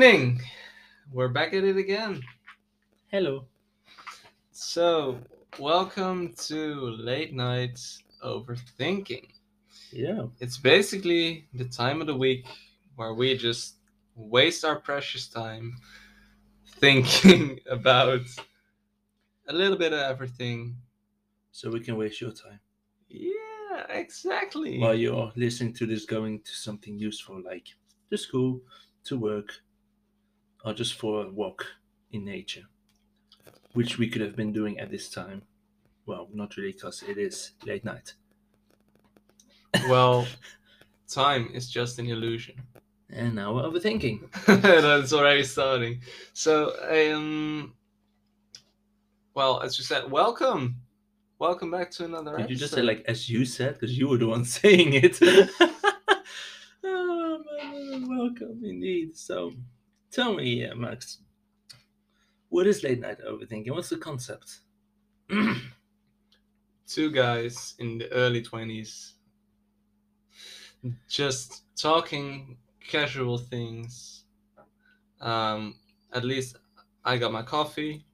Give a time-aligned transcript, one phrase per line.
[0.00, 0.40] Evening.
[1.12, 2.22] We're back at it again.
[3.08, 3.44] Hello.
[4.50, 5.18] So,
[5.58, 7.78] welcome to late night
[8.24, 9.28] overthinking.
[9.92, 10.22] Yeah.
[10.38, 12.46] It's basically the time of the week
[12.96, 13.74] where we just
[14.14, 15.76] waste our precious time
[16.78, 18.22] thinking about
[19.50, 20.76] a little bit of everything.
[21.52, 22.60] So we can waste your time
[23.10, 24.78] Yeah, exactly.
[24.78, 27.68] while you're listening to this, going to something useful like
[28.08, 28.62] to school,
[29.04, 29.52] to work,
[30.64, 31.66] or just for a walk
[32.12, 32.64] in nature,
[33.72, 35.42] which we could have been doing at this time.
[36.06, 38.14] Well, not really, because it is late night.
[39.88, 40.26] well,
[41.08, 42.56] time is just an illusion.
[43.12, 44.30] And now we're overthinking.
[44.62, 46.00] That's already starting.
[46.32, 47.74] So, um,
[49.34, 50.76] well, as you said, welcome,
[51.38, 52.36] welcome back to another.
[52.36, 53.74] Did you just say like as you said?
[53.74, 55.18] Because you were the one saying it.
[56.84, 59.16] oh, man, welcome indeed.
[59.16, 59.52] So,
[60.10, 61.18] tell me, uh, Max,
[62.48, 63.70] what is late night overthinking?
[63.70, 64.60] What's the concept?
[66.86, 69.14] two guys in the early twenties,
[71.08, 74.24] just talking casual things.
[75.20, 75.76] Um,
[76.12, 76.56] at least
[77.04, 78.04] I got my coffee,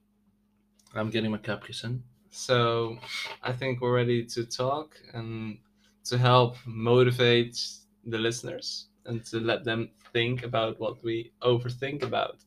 [0.93, 2.03] I'm getting my Capri Sun.
[2.29, 2.97] so
[3.41, 5.57] I think we're ready to talk and
[6.05, 7.59] to help motivate
[8.05, 12.37] the listeners and to let them think about what we overthink about.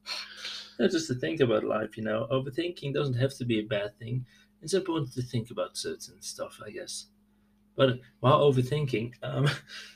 [0.79, 2.27] Just to think about life, you know.
[2.31, 4.27] Overthinking doesn't have to be a bad thing.
[4.63, 7.07] It's important to think about certain stuff, I guess.
[7.77, 9.49] But while overthinking, um,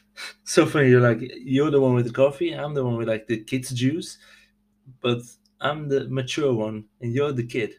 [0.44, 0.90] so funny.
[0.90, 2.52] You're like you're the one with the coffee.
[2.52, 4.18] I'm the one with like the kids juice,
[5.00, 5.22] but
[5.60, 7.74] I'm the mature one, and you're the kid.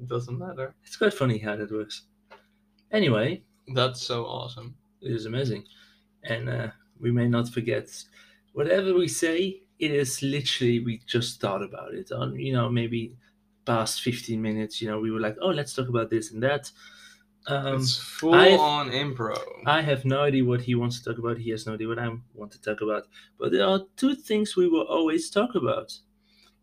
[0.00, 0.74] It doesn't matter.
[0.84, 2.02] It's quite funny how that works.
[2.90, 4.76] Anyway, That's so awesome.
[5.00, 5.66] it is amazing,
[6.24, 6.70] and uh,
[7.00, 7.88] we may not forget
[8.52, 9.60] whatever we say.
[9.78, 13.16] It is literally we just thought about it on you know maybe
[13.66, 14.80] past 15 minutes.
[14.80, 16.70] You know we were like, oh, let's talk about this and that.
[17.46, 19.36] Um, it's full I've- on impro.
[19.66, 21.36] I have no idea what he wants to talk about.
[21.38, 23.06] He has no idea what I want to talk about.
[23.38, 25.92] But there are two things we will always talk about.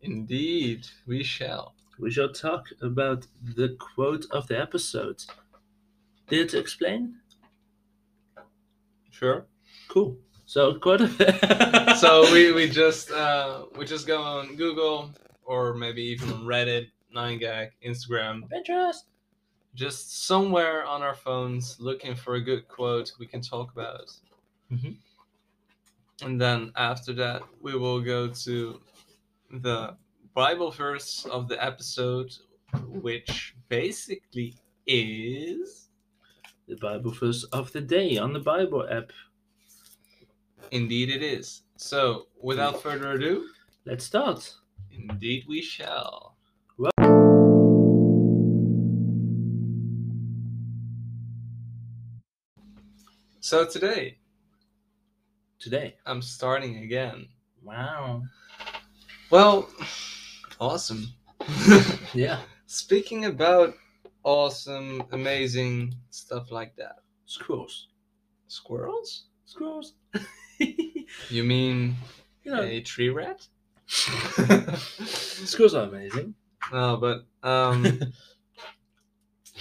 [0.00, 1.76] Indeed, we shall.
[2.00, 5.22] We shall talk about the quote of the episode.
[6.26, 7.20] Did it explain?
[9.10, 9.46] Sure.
[9.92, 10.16] Cool.
[10.46, 11.12] So quote of
[11.98, 15.10] so we, we just uh we just go on Google
[15.44, 19.02] or maybe even Reddit, 9gag, Instagram, Pinterest.
[19.74, 24.08] just somewhere on our phones looking for a good quote we can talk about.
[24.72, 24.96] Mhm.
[26.22, 28.80] And then after that we will go to
[29.50, 29.96] the
[30.34, 32.34] Bible verse of the episode,
[33.06, 34.54] which basically
[34.86, 35.88] is
[36.68, 39.12] The Bible verse of the day on the Bible app.
[40.72, 41.62] Indeed it is.
[41.76, 43.46] So without further ado,
[43.84, 44.54] Let's start.
[44.90, 46.36] indeed we shall.
[46.78, 46.90] Well-
[53.40, 54.18] So today
[55.58, 55.94] Today.
[56.06, 57.28] I'm starting again.
[57.62, 58.22] Wow.
[59.30, 59.68] Well,
[60.60, 61.06] awesome.
[62.14, 62.40] Yeah.
[62.66, 63.74] Speaking about
[64.24, 66.96] awesome, amazing stuff like that.
[67.26, 67.86] Squirrels.
[68.48, 69.26] Squirrels?
[69.52, 69.92] Squirrels.
[71.28, 71.94] you mean
[72.42, 73.46] You know, a tree rat?
[73.86, 76.34] squirrels are amazing.
[76.72, 78.00] no, but um,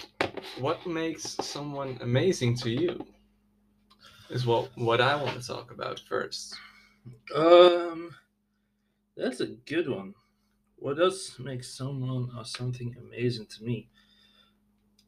[0.60, 3.06] what makes someone amazing to you?
[4.30, 6.56] Is what what I want to talk about first.
[7.36, 8.16] Um,
[9.18, 10.16] that's a good one.
[10.78, 13.90] What does make someone or something amazing to me?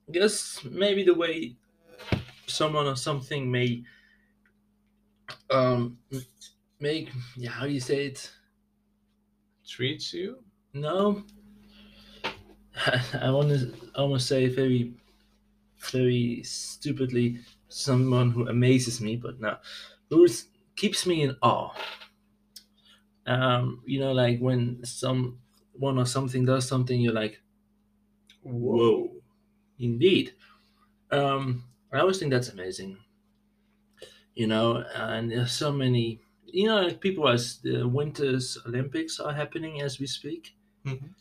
[0.09, 1.55] I guess maybe the way
[2.47, 3.83] someone or something may
[5.49, 5.97] um
[6.79, 8.31] make yeah how do you say it?
[9.67, 10.43] Treats you?
[10.73, 11.25] No,
[13.13, 14.93] I want to almost say very
[15.91, 17.39] very stupidly
[17.69, 19.57] someone who amazes me, but no,
[20.09, 20.27] who
[20.75, 21.73] keeps me in awe.
[23.25, 25.39] Um, you know, like when someone
[25.97, 27.41] or something does something, you're like,
[28.41, 29.11] whoa,
[29.79, 30.35] indeed.
[31.11, 32.99] Um, I always think that's amazing.
[34.35, 39.81] You know, and there's so many, you know, people as the Winter's Olympics are happening
[39.81, 40.55] as we speak.
[40.85, 41.13] Mhm.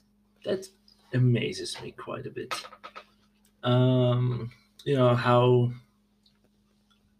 [0.45, 0.69] That
[1.13, 2.55] amazes me quite a bit.
[3.63, 4.51] Um,
[4.85, 5.73] you know how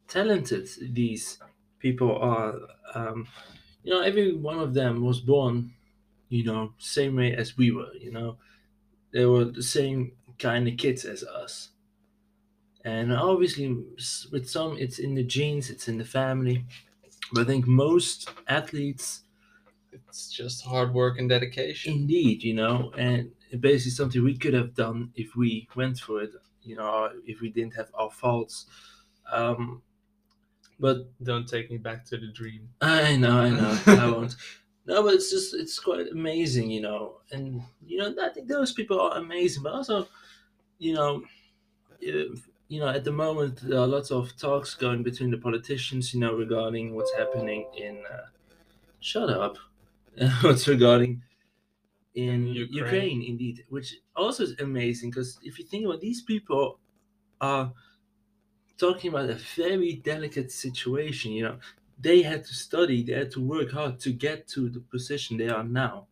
[0.09, 1.39] talented these
[1.79, 2.59] people are.
[2.95, 3.27] Um,
[3.83, 5.75] you know, every one of them was born,
[6.29, 7.95] you know, same way as we were.
[7.95, 8.39] You know,
[9.13, 11.71] they were the same kind of kids as us.
[12.85, 13.69] And obviously,
[14.33, 16.65] with some, it's in the genes, it's in the family.
[17.33, 19.23] But I think most athletes
[19.93, 21.95] it's just hard work and dedication.
[21.95, 26.33] Indeed, you know, and basically something we could have done if we went for it,
[26.63, 28.67] you know, if we didn't have our faults.
[29.31, 29.83] Um,
[30.79, 32.71] but Don't take me back to the dream.
[32.81, 34.37] I know, I know, I won't.
[34.87, 38.73] No, but it's just it's quite amazing, you know, and you know I think those
[38.73, 40.09] people are amazing, but also,
[40.79, 41.25] you know,
[42.73, 46.21] you know at the moment there are lots of talks going between the politicians, you
[46.21, 47.97] know, regarding what's happening in.
[48.15, 48.27] Uh,
[49.01, 49.57] shut up.
[50.43, 51.23] what's regarding
[52.15, 52.73] in Ukraine.
[52.85, 53.23] Ukraine.
[53.23, 56.81] indeed, which also is amazing because if you think about these people
[57.41, 57.73] are
[58.77, 61.59] talking about a very delicate situation, you know,
[61.99, 65.49] they had to study, they had to work hard to get to the position they
[65.49, 66.09] are now,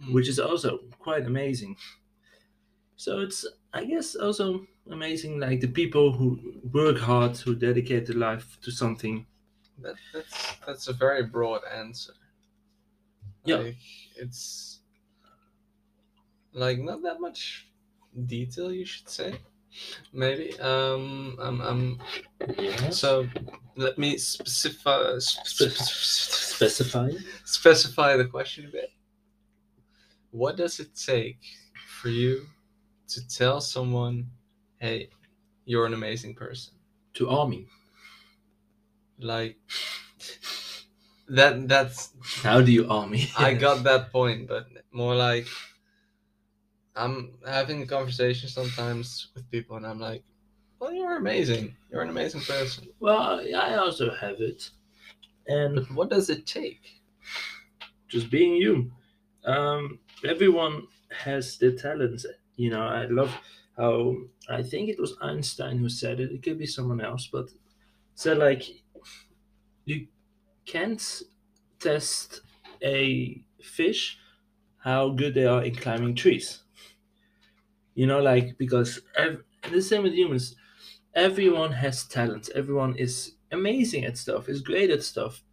[0.00, 0.12] Mm.
[0.14, 1.76] which is also quite amazing.
[2.96, 8.16] So it's, I guess, also amazing like the people who work hard, who dedicate their
[8.16, 9.26] life to something.
[9.80, 12.12] That, that's that's a very broad answer.
[13.44, 13.56] Yeah.
[13.56, 13.76] Like,
[14.16, 14.80] it's
[16.52, 17.68] like not that much
[18.26, 19.34] detail, you should say.
[20.12, 20.58] Maybe.
[20.60, 21.36] Um.
[21.40, 21.60] I'm.
[21.60, 21.98] I'm.
[22.58, 22.98] Yes.
[22.98, 23.28] So
[23.76, 27.10] let me specify Spe- specify.
[27.44, 28.90] specify the question a bit.
[30.30, 31.38] What does it take
[32.00, 32.46] for you
[33.08, 34.26] to tell someone,
[34.78, 35.10] "Hey,
[35.64, 36.74] you're an amazing person"?
[37.14, 37.66] to army.
[39.18, 39.58] Like
[41.28, 41.68] that.
[41.68, 43.28] That's How do you army?
[43.36, 45.46] I got that point, but more like
[46.94, 50.22] I'm having a conversation sometimes with people, and I'm like,
[50.78, 51.76] "Well, you're amazing.
[51.90, 54.70] You're an amazing person." Well, I also have it,
[55.46, 57.02] and But what does it take?
[58.08, 58.90] just being you.
[59.44, 62.24] Um, everyone has their talents.
[62.56, 63.34] You know, I love
[63.78, 64.16] how
[64.48, 66.32] I think it was Einstein who said it.
[66.32, 67.50] It could be someone else, but
[68.14, 68.64] said like
[69.84, 70.08] you
[70.66, 71.22] can't
[71.80, 72.42] test
[72.82, 74.18] a fish
[74.78, 76.64] how good they are in climbing trees.
[77.94, 80.56] You know, like because ev- the same with humans.
[81.14, 82.50] Everyone has talents.
[82.54, 84.48] Everyone is amazing at stuff.
[84.48, 85.44] Is great at stuff.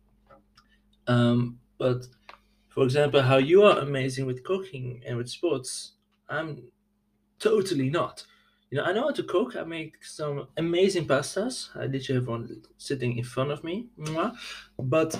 [1.07, 2.07] Um, but
[2.69, 5.93] for example, how you are amazing with cooking and with sports,
[6.29, 6.71] I'm
[7.45, 8.25] totally not.
[8.69, 9.55] You know, I know how to cook.
[9.55, 11.55] I make some amazing pastas.
[11.75, 13.87] I literally have one sitting in front of me.
[14.79, 15.11] But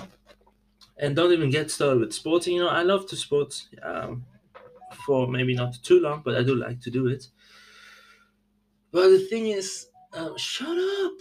[0.98, 2.54] and don't even get started with sporting.
[2.56, 3.50] You know, I love to sport
[3.82, 4.24] um,
[5.04, 7.28] for maybe not too long, but I do like to do it.
[8.90, 11.18] But the thing is, um, shut up!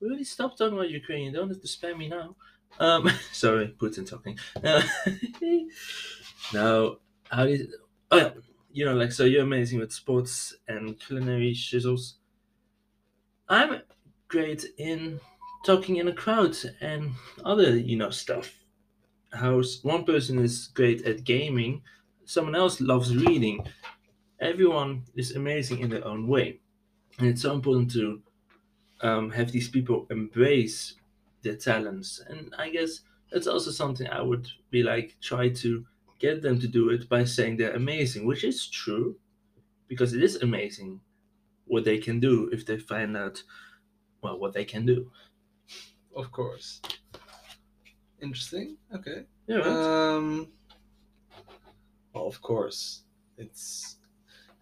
[0.00, 1.26] Really, stop talking about Ukraine.
[1.26, 2.36] You don't have to spam me now.
[2.78, 4.38] Um, sorry, Putin talking.
[4.62, 4.82] Uh,
[6.54, 6.96] now,
[7.30, 7.70] how did?
[8.10, 8.30] Oh yeah,
[8.72, 12.14] you know, like so you're amazing with sports and culinary shizzles.
[13.48, 13.82] I'm
[14.28, 15.20] great in
[15.64, 17.12] talking in a crowd and
[17.44, 18.64] other, you know, stuff.
[19.32, 21.82] How one person is great at gaming,
[22.24, 23.66] someone else loves reading.
[24.40, 26.60] Everyone is amazing in their own way,
[27.18, 28.22] and it's so important to
[29.02, 30.96] um, have these people embrace
[31.42, 32.20] their talents.
[32.20, 35.86] And I guess that's also something I would be like try to
[36.22, 39.16] get them to do it by saying they're amazing, which is true,
[39.88, 41.00] because it is amazing
[41.66, 43.42] what they can do if they find out
[44.22, 45.10] well what they can do.
[46.14, 46.80] Of course.
[48.22, 48.76] Interesting.
[48.94, 49.24] Okay.
[49.48, 49.66] Yeah, right?
[49.66, 50.48] Um.
[52.14, 53.02] Well, of course,
[53.36, 53.96] it's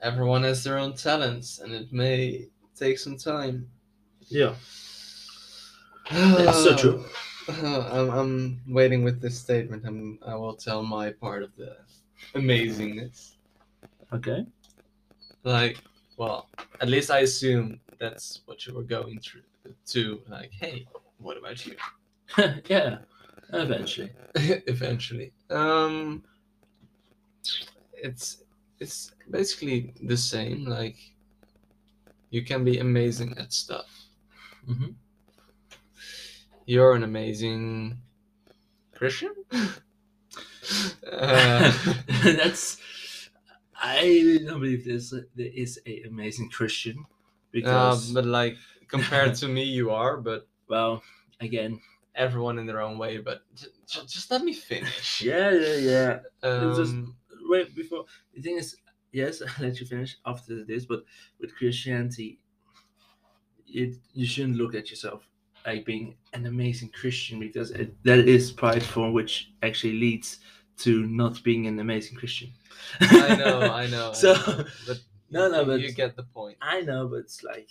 [0.01, 3.69] everyone has their own talents, and it may take some time.
[4.29, 4.55] yeah,
[6.11, 7.05] that's so true.
[7.93, 9.85] I'm, I'm waiting with this statement.
[9.87, 11.77] I'm, I will tell my part of the
[12.35, 13.33] amazingness.
[14.13, 14.45] Okay.
[15.45, 15.79] Like,
[16.17, 16.49] well,
[16.81, 19.43] at least I assume that's what you were going through.
[19.89, 20.87] To like, hey,
[21.19, 21.77] what about you?
[22.67, 22.99] yeah,
[23.53, 24.11] eventually.
[24.35, 26.23] Eventually, um,
[27.93, 28.45] it's
[28.79, 30.65] it's basically the same.
[30.65, 30.97] Like,
[32.31, 33.91] you can be amazing at stuff.
[34.67, 34.93] hmm
[36.71, 37.99] You're an amazing
[38.95, 39.35] Christian.
[41.11, 41.73] uh,
[42.23, 42.79] that's.
[43.75, 47.13] I don't believe there's a, there is a amazing Christian uh,
[47.51, 50.19] because but like compared to me, you are.
[50.19, 51.03] But well,
[51.41, 51.81] again,
[52.15, 53.19] everyone in their own way.
[53.19, 55.23] But j- j- just let me finish.
[55.25, 56.19] yeah, yeah, yeah.
[56.45, 57.17] It's just- Um,
[57.49, 58.77] Wait, before the thing is,
[59.11, 60.85] yes, I'll let you finish after this.
[60.85, 61.03] But
[61.41, 62.39] with Christianity,
[63.67, 65.30] it you shouldn't look at yourself
[65.67, 70.39] like being an amazing Christian because it, that is prideful, which actually leads
[70.79, 72.51] to not being an amazing Christian.
[73.01, 74.11] I know, I know.
[74.11, 74.99] I So- know, but
[75.31, 76.57] No, no, but- you get the point.
[76.63, 77.69] I know, but it's like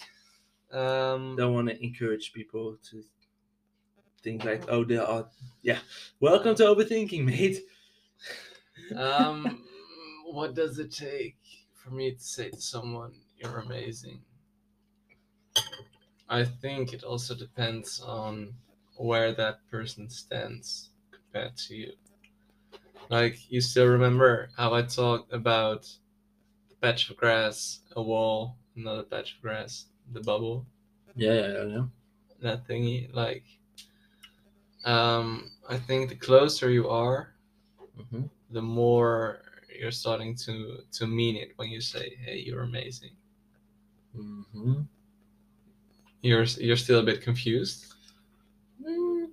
[0.71, 3.03] Um, don't want to encourage people to
[4.21, 5.25] think like, oh, they are.
[5.63, 5.79] Yeah,
[6.19, 7.61] welcome to overthinking, mate.
[8.95, 9.65] Um,
[10.25, 11.37] what does it take
[11.73, 14.21] for me to say to someone, "You're amazing"?
[16.29, 18.53] I think it also depends on
[18.95, 21.93] where that person stands compared to you.
[23.09, 25.83] Like, you still remember how I talked about
[26.69, 30.65] the patch of grass, a wall, another patch of grass, the bubble,
[31.15, 31.85] yeah, yeah, yeah,
[32.41, 33.13] that thingy?
[33.13, 33.43] Like,
[34.85, 37.33] um, I think the closer you are,
[38.11, 39.41] hmm the more
[39.79, 43.15] you're starting to to mean it when you say, "Hey, you're amazing."
[44.15, 44.81] hmm
[46.21, 47.93] You're you're still a bit confused.
[48.83, 49.29] Mm,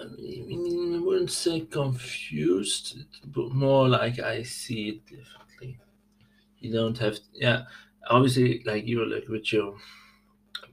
[0.00, 5.78] I mean, I wouldn't say confused, but more like I see it differently.
[6.60, 7.64] You don't have, yeah.
[8.10, 9.78] Obviously, like you're like with your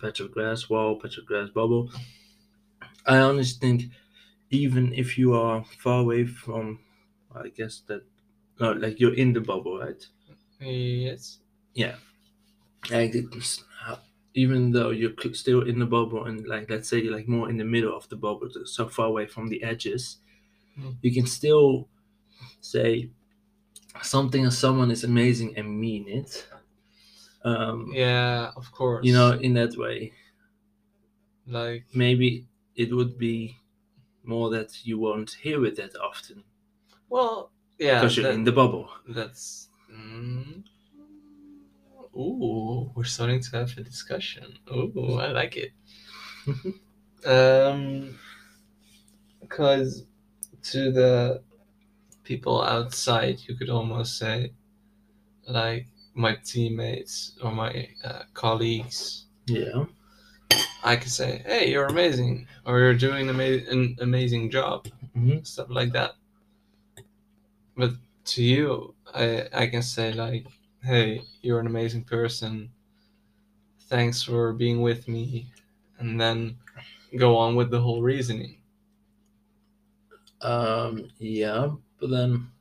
[0.02, 1.92] patch of grass wall, patch of grass bubble.
[3.06, 3.92] I honestly think,
[4.52, 6.80] even if you are far away from,
[7.34, 8.04] I guess that,
[8.60, 10.06] no, like you're in the bubble, right?
[10.60, 11.40] Yes.
[11.74, 11.98] Yeah.
[12.92, 14.02] Like it's, how-
[14.36, 17.50] even though you're cl- still in the bubble and like let's say you're like more
[17.50, 20.18] in the middle of the bubble so far away from the edges
[20.80, 20.98] Mm.
[21.02, 21.88] you can still
[22.62, 23.10] say
[24.04, 26.48] something or someone is amazing and mean it
[27.46, 29.06] um Yeah, of course.
[29.06, 30.12] you know in that way
[31.48, 33.58] like maybe it would be
[34.24, 36.44] more that you won't hear it that often
[37.10, 37.96] well, yeah.
[38.02, 39.70] because you're that- in the bubble That's.
[39.94, 40.64] Mm,
[42.16, 44.58] ooh, we're starting to have a discussion.
[44.72, 45.72] Ooh, I like it.
[47.26, 48.20] Um,
[49.42, 50.06] because
[50.64, 51.42] to the
[52.24, 54.54] people outside, you could almost say,
[55.48, 59.86] like my teammates or my uh, colleagues, yeah
[60.84, 65.70] I could say, "Hey, you're amazing," or "You're doing ama- an amazing job," hmm stuff
[65.70, 66.16] like that.
[67.78, 67.92] But
[68.26, 70.46] to you, I I can say like,
[70.86, 72.72] "Hey, you're an amazing person.
[73.88, 75.50] Thanks for being with me,"
[75.98, 76.58] and then
[77.18, 78.62] go on with the whole reasoning.
[80.42, 82.52] Um, yeah, but then,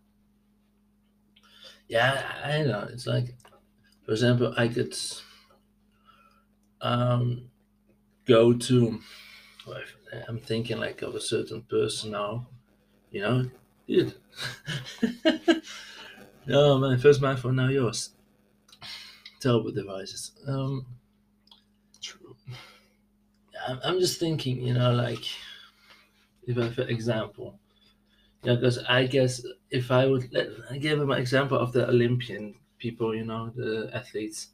[1.88, 2.88] yeah, I know.
[2.92, 3.34] It's like,
[4.04, 4.94] for example, I could
[6.80, 7.50] um,
[8.26, 9.00] go to,
[10.28, 12.46] I'm thinking like of a certain person now,
[13.10, 13.50] you know,
[13.88, 14.14] dude.
[16.46, 18.10] no, man, first phone, now yours.
[19.40, 20.32] Terrible devices.
[20.46, 20.86] Um,
[22.00, 22.36] True.
[23.82, 25.24] I'm, just thinking, you know, like
[26.46, 27.58] if I, for example,
[28.42, 31.88] yeah, because I guess if I would let, I gave him an example of the
[31.88, 34.48] Olympian people, you know, the athletes.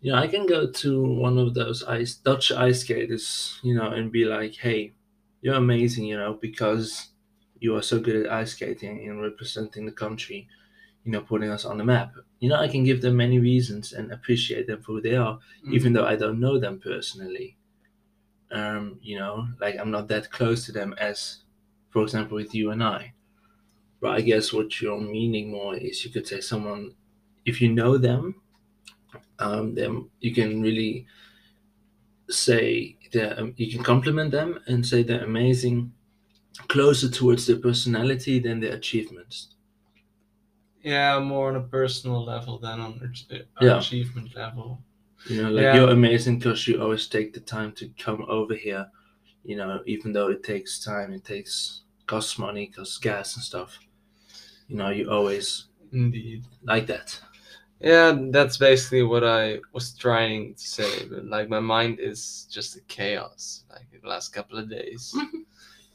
[0.00, 3.90] You know, I can go to one of those ice Dutch ice skaters, you know,
[3.90, 4.92] and be like, "Hey,
[5.40, 7.08] you're amazing," you know, because
[7.60, 10.48] you are so good at ice skating and representing the country,
[11.04, 12.14] you know, putting us on the map.
[12.40, 15.38] You know, I can give them many reasons and appreciate them for who they are,
[15.70, 17.56] even though I don't know them personally.
[18.50, 21.44] Um, you know, like I'm not that close to them as,
[21.90, 23.14] for example, with you and I.
[24.00, 26.94] But I guess what you're meaning more is you could say someone,
[27.46, 28.42] if you know them,
[29.38, 31.06] um, then you can really
[32.28, 35.92] say that um, you can compliment them and say they're amazing,
[36.68, 39.54] closer towards their personality than their achievements.
[40.82, 43.12] Yeah, more on a personal level than on an
[43.60, 43.78] uh, Yeah.
[43.78, 44.82] achievement level.
[45.26, 45.76] You know, like Yeah.
[45.76, 48.90] you're amazing because you always take the time to come over here.
[49.44, 53.78] You know, even though it takes time, it takes costs money, costs gas and stuff.
[54.68, 56.44] You know, you always Indeed.
[56.64, 57.20] like that.
[57.80, 61.06] Yeah, that's basically what I was trying to say.
[61.08, 63.64] But like, my mind is just a chaos.
[63.70, 65.42] Like the last couple of days, mm-hmm.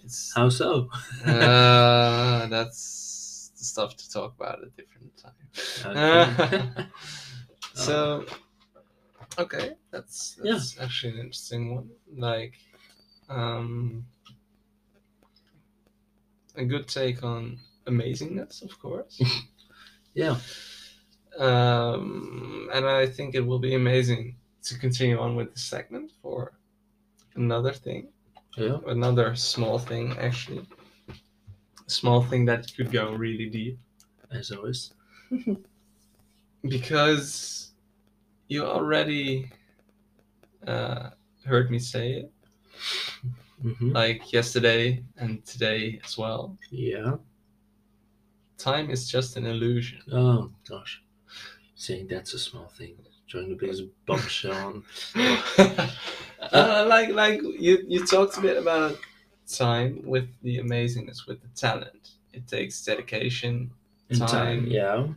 [0.03, 0.89] It's How so?
[1.25, 5.95] uh, that's the stuff to talk about at a different time.
[5.97, 6.85] Okay.
[7.75, 8.25] So,
[9.39, 10.53] okay, that's Yeah.
[10.53, 11.89] that's actually an interesting one.
[12.15, 12.53] Like,
[13.29, 14.05] um,
[16.55, 19.19] a good take on amazingness, of course.
[20.13, 20.37] yeah.
[21.39, 26.53] um, and I think it will be amazing to continue on with the segment for
[27.35, 28.09] another thing,
[28.57, 28.77] Yeah.
[28.87, 30.65] another small thing, actually.
[31.09, 33.79] A small thing that could go really deep
[34.31, 34.93] As always.
[36.63, 37.71] because
[38.47, 39.49] you already
[40.67, 41.09] uh,
[41.45, 42.31] heard me say it,
[43.61, 46.57] hmm like yesterday and today as well.
[46.69, 47.15] Yeah.
[48.57, 50.01] Time is just an illusion.
[50.11, 51.03] Oh gosh.
[51.75, 52.95] Saying that's a small thing.
[53.33, 54.53] Trying the biggest bombshell
[55.15, 55.89] on.
[56.51, 58.95] uh, like like you you talked a bit about
[59.47, 63.71] time with the amazingness with the talent it takes dedication.
[64.15, 64.67] Time, Time.
[64.67, 65.07] yeah.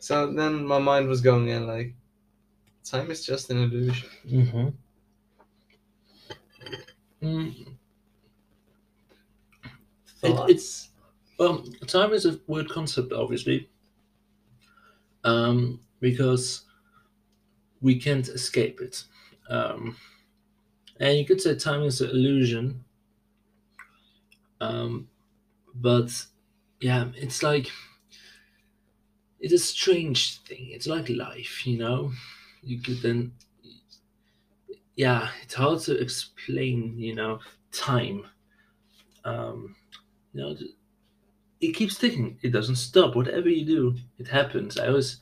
[0.00, 1.94] So then my mind was going in like,
[2.84, 4.08] time is just an illusion.
[4.26, 4.68] Mm-hmm.
[7.22, 7.76] Mm,
[10.22, 10.88] It- it's
[11.38, 13.68] well, time is a weird concept, obviously,
[15.24, 16.64] um, because
[17.80, 19.04] we can't escape it.
[19.48, 19.96] Um,
[21.00, 22.84] and you could say time is an illusion,
[24.60, 25.08] um,
[25.74, 26.10] but
[26.80, 27.70] yeah, it's like
[29.40, 30.70] it's a strange thing.
[30.70, 32.12] It's like life, you know.
[32.62, 33.32] You could then,
[34.96, 37.38] yeah, it's hard to explain, you know,
[37.72, 38.26] time.
[39.24, 39.76] Um,
[40.32, 40.56] you know,
[41.60, 42.38] it keeps ticking.
[42.42, 43.14] It doesn't stop.
[43.14, 44.78] Whatever you do, it happens.
[44.78, 45.18] I was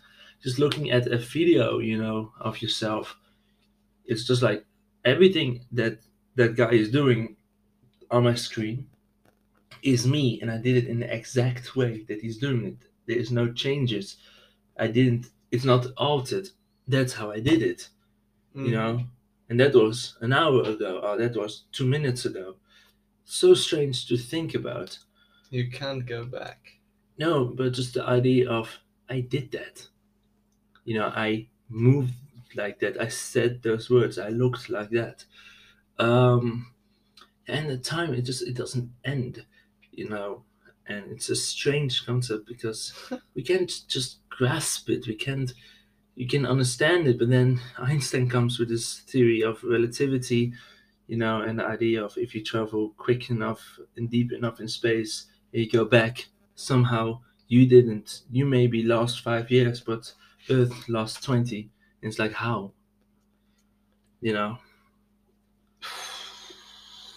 [0.46, 3.04] just looking at a video, you know, of yourself.
[4.10, 4.64] It's just like
[5.04, 5.94] everything that
[6.38, 7.20] that guy is doing
[8.14, 8.86] on my screen
[9.82, 12.78] is me, and I did it in the exact way that he's doing it.
[13.06, 14.06] There is no changes.
[14.78, 15.24] I didn't.
[15.50, 16.48] It's not altered.
[16.88, 17.88] That's how I did it
[18.56, 18.66] Mm.
[18.66, 18.92] you know
[19.50, 22.46] and that was an hour ago or that was two minutes ago
[23.26, 24.90] so strange to think about
[25.50, 26.60] You can't go back.
[27.18, 28.66] no but just the idea of
[29.16, 29.76] i did that
[30.86, 32.14] you know i moved
[32.56, 33.00] like that.
[33.00, 34.18] I said those words.
[34.18, 35.24] I looked like that.
[35.98, 36.72] Um
[37.48, 39.44] and the time it just it doesn't end
[39.92, 40.44] you know.
[40.88, 42.92] And it's a strange concept because
[43.34, 45.06] we can't just grasp it.
[45.06, 45.52] We can't
[46.14, 50.52] you can understand it but then einstein comes with this theory of relativity
[51.08, 54.68] you know and the idea of if you travel quick enough and deep enough in
[54.68, 56.26] space you go back.
[56.56, 58.22] Somehow you didn't.
[58.30, 60.12] You maybe lost five years but
[60.50, 61.71] earth lost 20
[62.02, 62.73] and it's like how?
[64.21, 64.59] You know?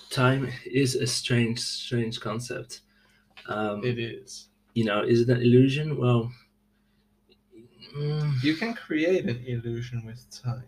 [0.09, 2.81] Time is a strange strange concept.
[3.47, 4.49] Um, It is.
[4.73, 5.97] you know is it an illusion?
[5.97, 6.31] Well
[7.95, 10.63] mm, You can create an illusion with time.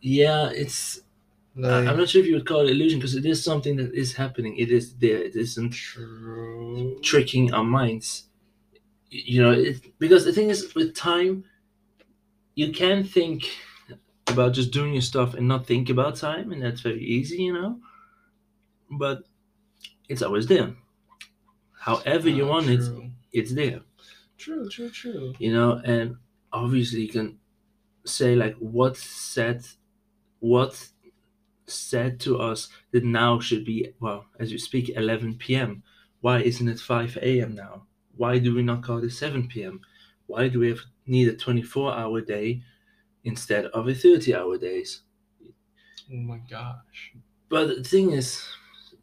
[0.00, 1.02] yeah it's
[1.56, 3.92] Like, i'm not sure if you would call it illusion because it is something that
[3.94, 4.56] is happening.
[4.56, 5.20] It is there.
[5.28, 6.98] It isn't true.
[7.02, 8.28] tricking our minds.
[9.10, 11.44] You know it, because the thing is with time
[12.54, 13.44] you can think
[14.28, 17.52] about just doing your stuff and not think about time and that's very easy you
[17.52, 17.80] know?
[18.90, 19.24] But
[20.08, 20.76] it's always there.
[21.78, 22.80] However you Ah, want it
[23.32, 23.82] it's there.
[24.38, 25.34] True, true, true.
[25.38, 26.16] you know and
[26.52, 27.38] obviously you can
[28.04, 29.66] say like what said
[30.40, 30.90] what
[31.66, 35.82] said to us that now should be well as you speak 11 p.m
[36.20, 37.86] why isn't it 5 a.m now?
[38.16, 39.80] Why do we not call it 7 p.m
[40.32, 42.62] why do we have need a 24 hour day
[43.24, 45.02] instead of a 30 hour days?
[46.08, 47.16] Oh my gosh.
[47.48, 48.42] but the thing is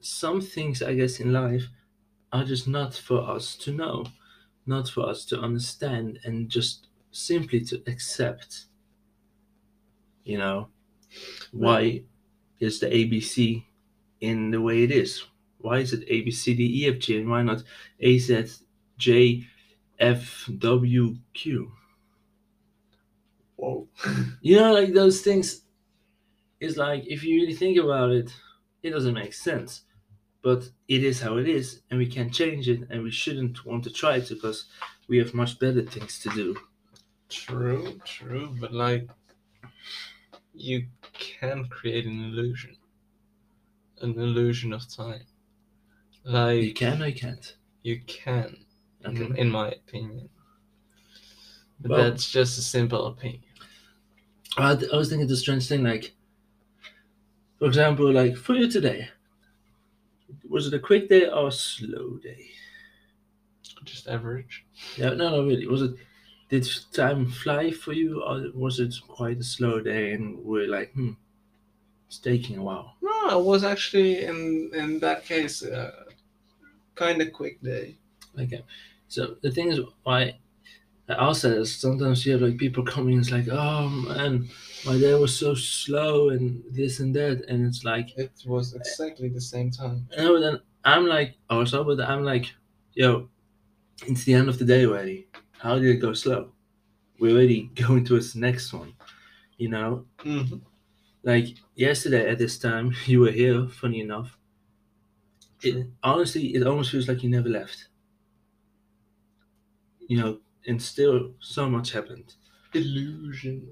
[0.02, 1.66] some things i guess in life
[2.34, 4.06] are just not for us to know
[4.66, 8.68] not for us to understand and just simply to accept
[10.24, 10.70] you know?
[11.52, 12.04] Why
[12.60, 13.66] is the abc
[14.22, 15.26] in the way it is?
[15.60, 17.64] Why is it a b c d e f g and why not
[18.00, 18.46] a z
[18.98, 19.48] j
[20.00, 21.72] f w q
[23.56, 23.88] Whoa.
[24.42, 25.62] you know like those things
[26.60, 28.34] It's like if you really think about it
[28.84, 29.84] it doesn't make sense
[30.42, 33.84] but it is how it is and we can't change it and we shouldn't want
[33.86, 34.66] to try it because
[35.10, 36.58] we have much better things to do
[37.30, 39.08] True, true, but like
[40.54, 42.78] you can create an illusion.
[44.02, 45.26] An illusion of time.
[46.24, 48.66] Like you can or you can't you can,
[49.04, 50.30] in, okay in my opinion.
[51.80, 53.44] But Well- that's just a simple opinion.
[54.58, 56.14] I, I was thinking the strange thing like
[57.58, 59.10] for example like for you today
[60.48, 62.50] was it a quick day or a slow day
[63.84, 64.66] Just average.
[64.98, 65.96] yeah no no really was it
[66.50, 70.92] did time fly for you or was it quite a slow day and we're like
[70.94, 71.12] hmm
[72.08, 76.06] it's taking a while No, it was actually in in that case uh,
[76.96, 77.99] kind of quick day.
[78.38, 78.58] Okay.
[78.58, 78.62] Uh,
[79.08, 80.40] so the thing is, why
[81.10, 84.50] uh, I also sometimes you have like people coming and it's like, oh man,
[84.86, 88.80] my day was so slow and this and that, and it's like, It was uh,
[88.80, 90.08] exactly the same time.
[90.18, 92.54] no, then I'm like, oh, so, but I'm like,
[92.94, 93.30] yo,
[94.08, 95.28] it's the end of the day already.
[95.60, 96.54] How did it go slow?
[97.20, 98.94] We're already going towards the next one,
[99.58, 100.06] you know.
[100.20, 100.58] Mm-hmm.
[101.24, 103.68] Like yesterday at this time, you were here.
[103.70, 104.38] Funny enough,
[105.62, 107.89] it honestly, it almost feels like you never left.
[110.10, 112.36] You know, and still so much happened.
[112.74, 113.72] Illusion.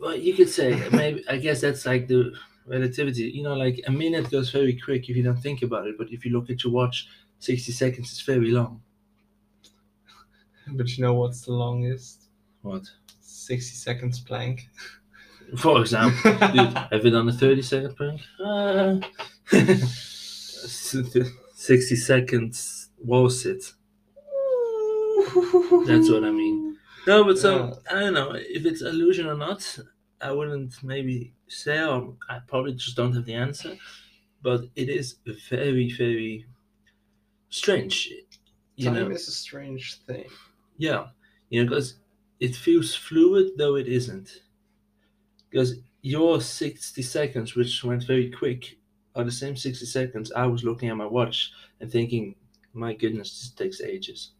[0.00, 1.22] Well, you could say maybe.
[1.28, 2.32] I guess that's like the
[2.66, 3.24] relativity.
[3.24, 6.10] You know, like a minute goes very quick if you don't think about it, but
[6.10, 8.82] if you look at your watch, sixty seconds is very long.
[10.68, 12.24] But you know what's the longest?
[12.62, 12.84] What?
[13.20, 14.68] 60 seconds plank.
[15.58, 18.20] For example, dude, have you done a 30 second plank?
[18.44, 19.00] Uh,
[21.56, 23.72] 60 seconds wall sit.
[25.86, 26.76] That's what I mean.
[27.06, 29.78] No, but so I don't know if it's illusion or not.
[30.20, 33.76] I wouldn't maybe say, or I probably just don't have the answer.
[34.42, 35.16] But it is
[35.50, 36.46] very, very
[37.48, 38.10] strange.
[38.76, 40.26] You Time know, is a strange thing.
[40.78, 41.08] yeah,
[41.50, 41.96] you know, because
[42.40, 44.42] it feels fluid though it isn't.
[45.50, 48.78] Because your sixty seconds, which went very quick,
[49.14, 52.34] are the same sixty seconds I was looking at my watch and thinking,
[52.72, 54.32] "My goodness, this takes ages."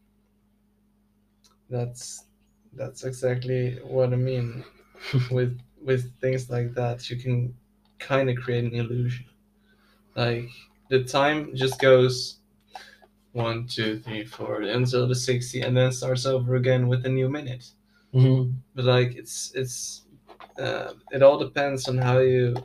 [1.73, 2.25] That's
[2.79, 3.61] that's exactly
[3.95, 4.63] what I mean
[5.31, 7.09] with with things like that.
[7.09, 7.53] You can
[7.99, 9.25] kind of create an illusion.
[10.15, 10.49] Like
[10.89, 12.37] the time just goes
[13.31, 17.29] one, two, three, four until the sixty, and then starts over again with a new
[17.29, 17.65] minute.
[18.13, 18.51] Mm-hmm.
[18.75, 20.03] But like it's it's
[20.59, 22.55] uh, it all depends on how you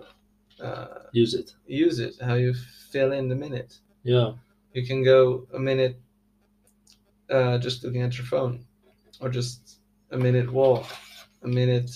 [0.63, 1.55] uh, Use it.
[1.67, 2.53] use it, how you
[2.91, 3.79] fill in the minute.
[4.03, 4.33] Yeah.
[4.75, 5.97] You can go a minute
[7.31, 8.65] uh, just looking at your phone,
[9.21, 10.87] or just a minute walk,
[11.43, 11.91] a minute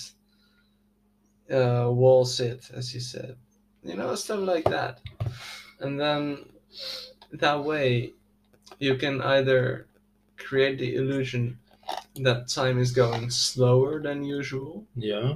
[1.50, 3.36] uh, wall sit, as you said.
[3.84, 5.00] You know, stuff like that.
[5.80, 6.48] And then
[7.32, 8.14] that way,
[8.78, 9.88] you can either
[10.36, 11.58] create the illusion
[12.16, 15.34] that time is going slower than usual, Yeah.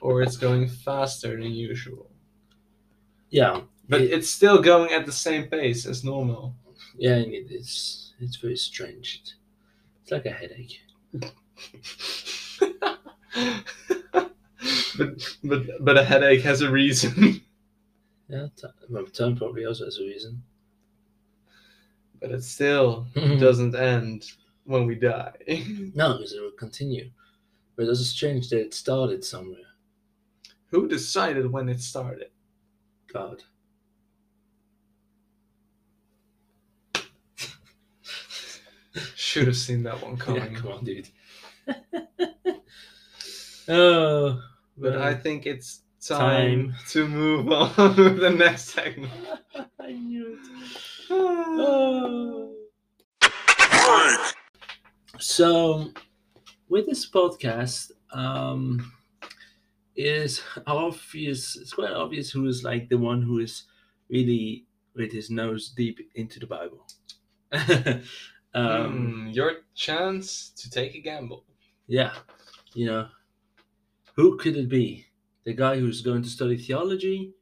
[0.00, 2.10] or it's going faster than usual.
[3.30, 3.62] Yeah.
[3.88, 6.54] But It- it's still going at the same pace as normal.
[6.98, 7.16] Yeah.
[7.16, 9.22] and It's it's very strange.
[10.02, 10.80] It's like a headache.
[14.96, 17.40] But but but a headache has a reason.
[18.28, 18.46] Yeah.
[18.56, 20.42] T- well, time probably also has a reason.
[22.20, 24.24] but it still doesn't end
[24.64, 25.32] when we die.
[25.94, 27.10] No, because it will continue.
[27.76, 29.68] But it's strange that it started somewhere.
[30.70, 32.30] Who decided when it started?
[33.12, 33.42] God.
[39.16, 40.52] Should have seen that one coming.
[40.52, 41.08] Yeah, come on, dude.
[43.68, 44.40] oh,
[44.76, 46.74] but I think it's time, Time.
[46.90, 49.12] to move on to the next segment.
[49.80, 50.48] I knew it.
[51.10, 52.54] Oh.
[55.18, 55.92] So,
[56.68, 58.92] with this podcast, um,
[59.96, 61.56] is obvious.
[61.56, 63.64] It's quite obvious who is like the one who is
[64.08, 66.86] really with his nose deep into the Bible.
[68.54, 71.44] Um, Hmm, your chance to take a gamble.
[71.86, 72.14] Yeah,
[72.74, 73.08] you know,
[74.16, 75.06] who could it be?
[75.44, 77.34] The guy who's going to study theology,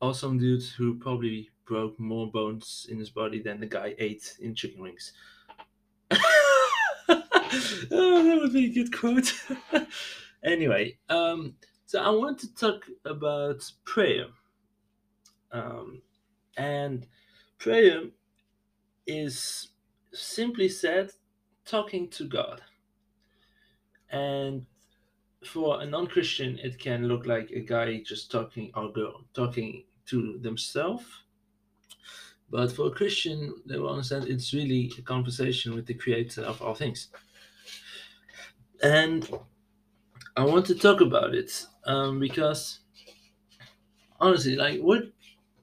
[0.00, 4.36] or some dude who probably broke more bones in his body than the guy ate
[4.40, 5.12] in chicken wings.
[6.10, 7.12] oh,
[7.90, 9.32] that would be a good quote.
[10.44, 11.54] anyway, um,
[11.86, 14.26] so I want to talk about prayer.
[15.52, 16.02] Um,
[16.56, 17.06] and
[17.58, 18.02] prayer
[19.06, 19.68] is
[20.14, 21.10] simply said
[21.64, 22.62] talking to God.
[24.10, 24.66] And
[25.44, 30.38] for a non-Christian, it can look like a guy just talking or girl talking to
[30.38, 31.04] themselves.
[32.50, 36.62] But for a Christian, they will understand it's really a conversation with the Creator of
[36.62, 37.08] all things.
[38.82, 39.28] And
[40.36, 42.80] I want to talk about it um, because,
[44.20, 45.04] honestly, like, what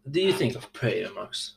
[0.09, 1.53] do you think of prayer, Max?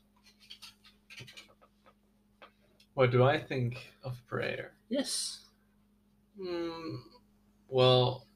[2.94, 4.76] What do I think of prayer?
[4.88, 5.44] Yes.
[6.40, 6.96] Hmm,
[7.68, 8.26] well,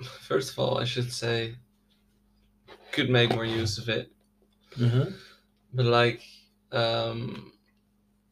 [0.02, 1.56] first of all, I should say
[2.92, 4.12] could make more use of it.
[4.80, 5.06] Uh-huh.
[5.74, 6.22] but like
[6.72, 7.52] um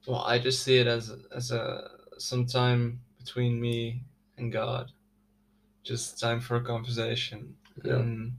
[0.06, 4.02] well i just see it as as a some time between me
[4.38, 4.92] and god
[5.84, 7.96] just time for a conversation Yeah.
[8.00, 8.32] and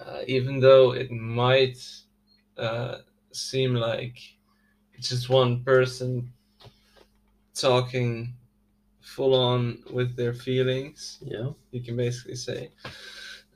[0.00, 1.78] uh, even though it might
[2.56, 2.98] uh
[3.32, 4.18] seem like
[4.98, 6.32] it's just one person
[7.54, 8.34] talking
[9.00, 11.50] full on with their feelings Yeah.
[11.70, 12.70] you can basically say.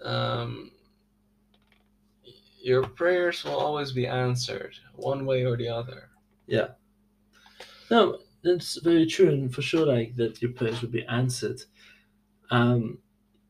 [0.03, 0.71] Um,
[2.61, 6.11] your prayers will always be answered one way or the other.
[6.47, 6.69] Yeah.
[7.91, 11.61] No, that's very true, and for sure, like that, your prayers will be answered.
[12.51, 12.99] Um,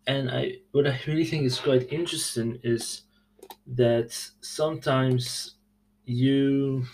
[0.07, 3.03] and I, what I really think is quite interesting is
[3.67, 5.57] that sometimes
[6.05, 6.85] you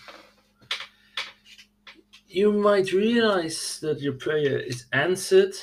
[2.29, 5.55] you might realize that your prayer is answered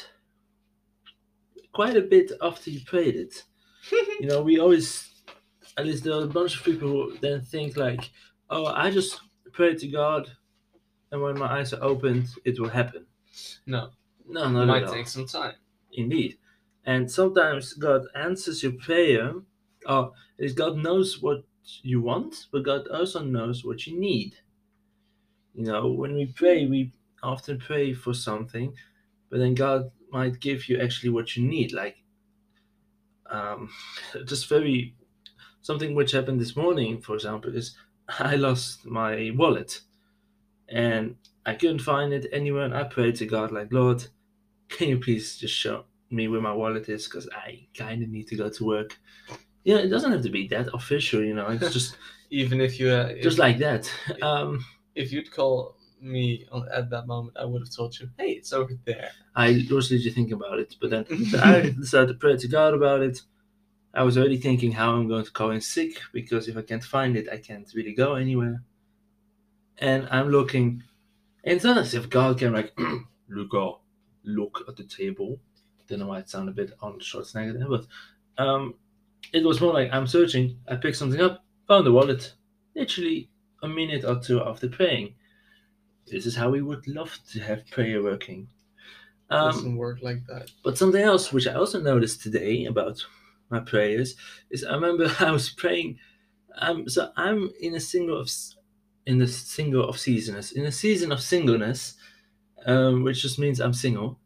[1.74, 3.44] quite a bit after you prayed it.
[3.92, 5.24] you know, we always,
[5.78, 8.12] at least there are a bunch of people who then think like,
[8.50, 9.20] "Oh, I just
[9.52, 10.32] prayed to God,
[11.12, 13.06] and when my eyes are opened, it will happen."
[13.66, 13.92] No,
[14.28, 14.96] No, no, it not might at all.
[14.96, 15.56] take some time.
[15.94, 16.38] Indeed.
[16.86, 19.34] And sometimes God answers your prayer,
[19.88, 21.44] or is God knows what
[21.82, 24.36] you want, but God also knows what you need.
[25.56, 26.92] You know, when we pray, we
[27.24, 28.74] often pray for something,
[29.30, 31.72] but then God might give you actually what you need.
[31.72, 31.98] Like,
[33.30, 33.70] um,
[34.26, 34.96] just very
[35.62, 37.76] something which happened this morning, for example, is
[38.20, 39.82] I lost my wallet
[40.70, 41.16] and
[41.46, 42.66] I couldn't find it anywhere.
[42.66, 44.06] And I prayed to God, like, Lord,
[44.70, 47.06] can you please just show me where my wallet is?
[47.06, 48.98] Because I kind of need to go to work.
[49.64, 51.48] Yeah, it doesn't have to be that official, you know.
[51.48, 51.98] It's just
[52.32, 53.92] Even if you, uh, if, just like that.
[54.22, 54.66] Um,
[54.96, 58.54] if you'd call me on, at that moment, I would have told you, "Hey, it's
[58.54, 61.06] over there." I was literally thinking about it, but then
[61.42, 63.22] I decided to pray to God about it.
[63.94, 66.84] I was already thinking how I'm going to call in sick because if I can't
[66.84, 68.62] find it, I can't really go anywhere.
[69.78, 70.84] And I'm looking,
[71.44, 72.78] and it's not as if God can like,
[73.30, 73.74] Luca,
[74.24, 75.40] look at the table.
[75.88, 77.86] Don't know why it sounded a bit on Schwarzenegger there, but
[78.38, 78.76] um,
[79.32, 80.58] it was more like I'm searching.
[80.68, 82.34] I picked something up, found the wallet,
[82.76, 83.30] literally
[83.66, 85.16] a minute or two after praying.
[86.08, 88.48] This is how we would love to have prayer working.
[89.30, 90.52] Um, doesn't work like that.
[90.64, 93.04] but something else which I also noticed today about
[93.50, 94.16] my prayers
[94.52, 95.98] is I remember I was praying.
[96.58, 98.30] Um, so I'm in a single of
[99.06, 101.96] in the single of seasons in a season of singleness,
[102.66, 104.20] um, which just means I'm single.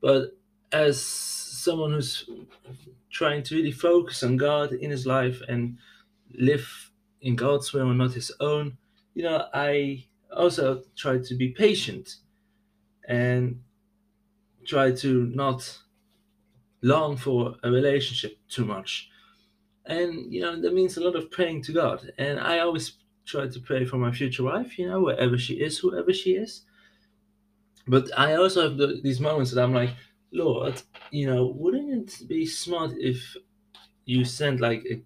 [0.00, 0.36] But
[0.72, 2.28] as someone who's
[3.10, 5.78] trying to really focus on God in his life and
[6.34, 6.87] live
[7.20, 8.76] in God's will and not his own,
[9.14, 12.16] you know, I also try to be patient
[13.08, 13.60] and
[14.66, 15.78] try to not
[16.82, 19.10] long for a relationship too much.
[19.86, 22.12] And you know, that means a lot of praying to God.
[22.18, 22.92] And I always
[23.24, 26.62] try to pray for my future wife, you know, wherever she is, whoever she is.
[27.86, 29.90] But I also have the, these moments that I'm like,
[30.30, 33.34] Lord, you know, wouldn't it be smart if
[34.04, 35.02] you sent like a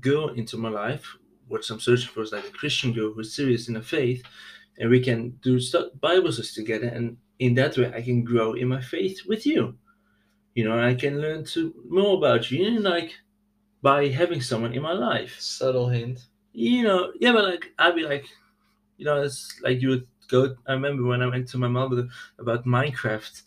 [0.00, 1.16] girl into my life,
[1.48, 4.22] which I'm searching for is like a Christian girl who's serious in her faith,
[4.78, 8.54] and we can do stu- Bible studies together, and in that way I can grow
[8.54, 9.76] in my faith with you.
[10.54, 13.12] You know, I can learn to more about you, you know, like
[13.82, 15.36] by having someone in my life.
[15.38, 16.26] Subtle hint.
[16.52, 18.26] You know, yeah, but like I'd be like,
[18.96, 20.54] you know, it's like you would go.
[20.66, 23.42] I remember when I went to my mother about Minecraft.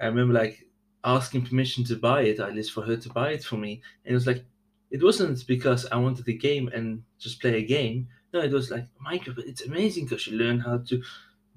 [0.00, 0.66] I remember like
[1.04, 4.12] asking permission to buy it, at least for her to buy it for me, and
[4.12, 4.44] it was like,
[4.90, 8.08] it wasn't because I wanted the game and just play a game.
[8.32, 9.38] No, it was like Minecraft.
[9.46, 11.02] It's amazing because you learn how to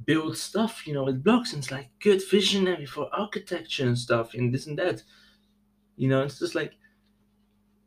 [0.05, 4.33] build stuff, you know, with blocks, and it's like good visionary for architecture and stuff,
[4.33, 5.03] and this and that.
[5.97, 6.73] You know, it's just like,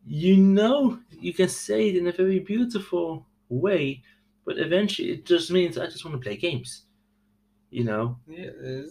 [0.07, 4.03] you know, you can say it in a very beautiful way,
[4.45, 6.85] but eventually it just means I just want to play games.
[7.71, 8.51] You know, Yeah,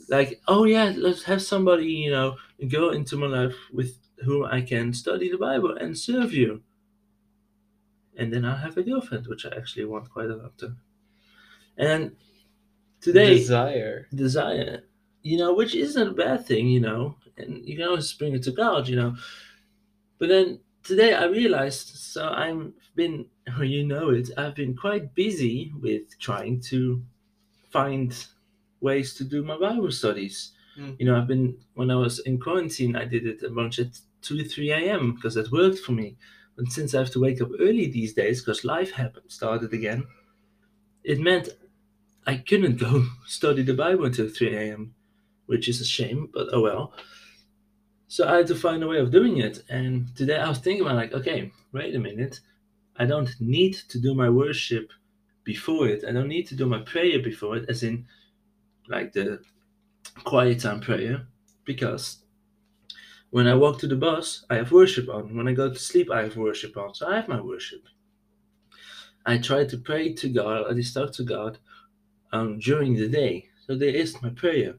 [0.09, 2.37] like oh yeah, let's have somebody you know
[2.69, 6.62] go into my life with whom I can study the Bible and serve you.
[8.17, 10.76] And then I'll have a girlfriend, which I actually want quite a lot to.
[11.78, 12.15] And
[13.02, 14.08] today, desire.
[14.13, 14.84] desire,
[15.23, 18.43] you know, which isn't a bad thing, you know, and you can always bring it
[18.43, 19.15] to God, you know.
[20.19, 25.13] But then today I realized, so I'm been, well, you know it, I've been quite
[25.15, 27.02] busy with trying to
[27.71, 28.15] find
[28.82, 30.52] ways to do my Bible studies.
[30.77, 30.95] Mm.
[30.99, 33.99] You know, I've been, when I was in quarantine, I did it a bunch at
[34.21, 35.13] 2 3 a.m.
[35.15, 36.15] because that worked for me.
[36.55, 40.05] But since I have to wake up early these days because life happened, started again,
[41.03, 41.49] it meant
[42.25, 44.95] I couldn't go study the Bible until 3 a.m.,
[45.45, 46.93] which is a shame, but oh well.
[48.07, 49.63] So I had to find a way of doing it.
[49.69, 52.39] And today I was thinking about like, okay, wait a minute.
[52.95, 54.91] I don't need to do my worship
[55.43, 56.03] before it.
[56.07, 58.05] I don't need to do my prayer before it, as in
[58.88, 59.41] like the
[60.23, 61.27] quiet time prayer,
[61.65, 62.17] because
[63.31, 65.35] when I walk to the bus, I have worship on.
[65.35, 66.93] When I go to sleep, I have worship on.
[66.93, 67.81] So I have my worship.
[69.25, 71.57] I try to pray to God, at least talk to God
[72.31, 73.49] um, during the day.
[73.65, 74.75] So there is my prayer.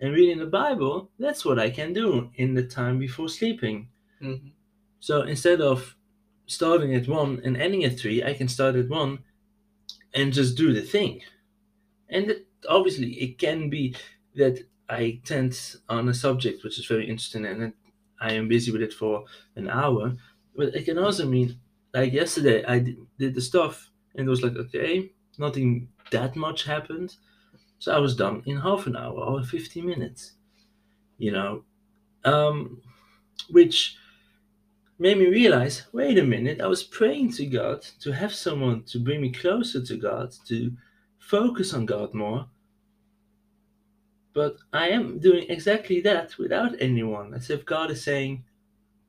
[0.00, 3.88] And reading the Bible, that's what I can do in the time before sleeping.
[4.22, 4.52] Mhm.
[4.98, 5.94] So instead of
[6.46, 9.18] starting at one and ending at three, I can start at one
[10.14, 11.22] and just do the thing.
[12.08, 13.94] And it, obviously, it can be
[14.36, 17.72] that I tend on a subject which is very interesting and
[18.20, 19.24] I am busy with it for
[19.56, 20.16] an hour.
[20.56, 21.58] But it can also mean,
[21.94, 26.64] like yesterday, I did, did the stuff and it was like, okay, nothing that much
[26.64, 27.16] happened.
[27.78, 30.32] So I was done in half an hour or 50 minutes,
[31.18, 31.64] you know,
[32.24, 32.82] um,
[33.48, 33.96] which
[34.98, 38.98] made me realize wait a minute, I was praying to God to have someone to
[38.98, 40.72] bring me closer to God, to
[41.18, 42.46] focus on God more.
[44.32, 47.34] But I am doing exactly that without anyone.
[47.34, 48.44] As if God is saying,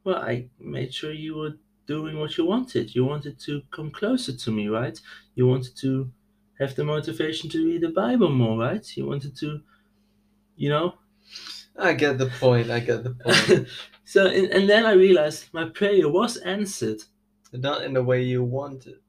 [0.04, 1.54] Well, I made sure you were
[1.86, 2.96] doing what you wanted.
[2.96, 5.00] You wanted to come closer to me, right?
[5.36, 6.12] You wanted to
[6.60, 8.86] have the motivation to read the Bible more, right?
[8.98, 9.62] You wanted to,
[10.56, 10.96] you know.
[11.78, 12.70] I get the point.
[12.70, 13.68] I get the point.
[14.06, 17.02] so, and, and then I realized my prayer was answered.
[17.54, 19.00] Not in the way you wanted.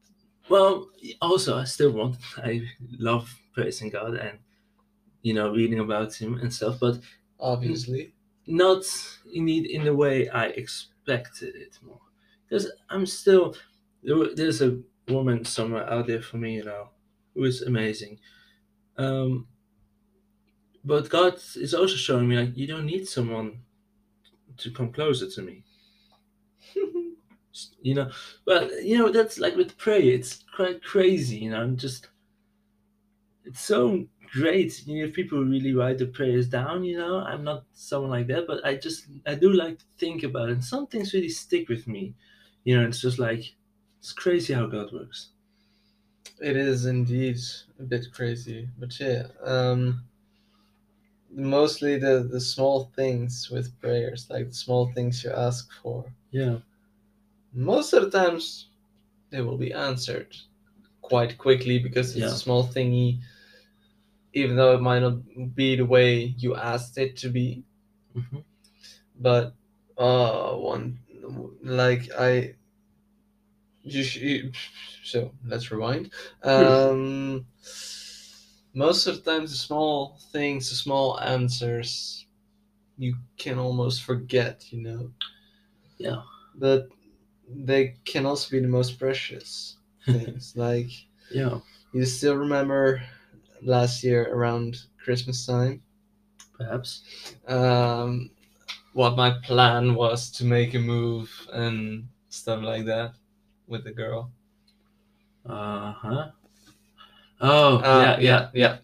[0.48, 0.88] Well,
[1.20, 2.62] also, I still want, I
[2.98, 4.38] love praising God and,
[5.22, 6.98] you know, reading about Him and stuff, but
[7.40, 8.14] Obviously.
[8.46, 8.84] not
[9.32, 12.00] indeed in the way I expected it more.
[12.48, 13.56] Because I'm still
[14.02, 16.90] there's a woman somewhere out there for me, you know,
[17.34, 18.18] who is amazing.
[18.98, 19.48] Um,
[20.84, 23.62] but God is also showing me like you don't need someone
[24.58, 25.64] to come closer to me.
[27.82, 28.10] You know,
[28.46, 30.00] but you know that's like with prayer.
[30.00, 31.60] It's quite crazy, you know.
[31.60, 32.08] I'm just
[33.44, 34.86] it's so great.
[34.86, 38.26] You know, if people really write the prayers down, you know, I'm not someone like
[38.28, 40.52] that, but I just I do like to think about it.
[40.54, 42.14] And some things really stick with me.
[42.64, 43.54] You know, it's just like
[44.00, 45.30] it's crazy how God works.
[46.42, 47.38] It is indeed
[47.78, 49.28] a bit crazy, but yeah.
[49.40, 50.04] Um,
[51.30, 56.12] mostly the the small things with prayers, like the small things you ask for.
[56.30, 56.58] Yeah.
[57.52, 58.70] Most of the times,
[59.30, 60.36] they will be answered
[61.02, 62.32] quite quickly because it's Yeah.
[62.32, 63.20] a small thingy.
[64.34, 67.64] Even though it might not be the way you asked it to be,
[68.14, 68.40] hmm
[69.14, 69.54] but
[69.98, 70.98] uh, one
[71.62, 72.56] like I.
[73.84, 74.50] You sh-
[75.04, 76.12] so let's rewind.
[76.44, 77.46] Um,
[78.74, 82.26] most of the time, the small things, the small answers,
[82.98, 85.12] you can almost forget, you know.
[85.98, 86.22] Yeah.
[86.54, 86.88] But
[87.48, 89.78] they can also be the most precious
[90.10, 90.56] things.
[90.56, 90.90] like
[91.30, 91.60] Yeah.
[91.92, 93.02] you still remember
[93.62, 95.82] last year around Christmas time,
[96.58, 97.02] Perhaps.
[97.48, 98.30] um,
[98.92, 103.14] what my plan was to make a move and stuff like that
[103.66, 104.30] with the girl.
[105.46, 106.30] Uh huh.
[107.40, 108.76] Oh Uh, yeah, yeah, yeah.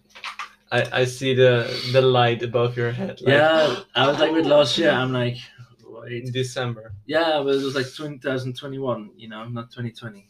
[0.70, 3.20] I, I see the the light above your head.
[3.20, 3.80] Like, yeah.
[3.94, 4.90] I was like with last year.
[4.90, 5.92] I'm like, in
[6.24, 6.32] wait.
[6.32, 6.92] December.
[7.06, 9.10] Yeah, but it was like 2021.
[9.16, 10.26] You know, not 2020.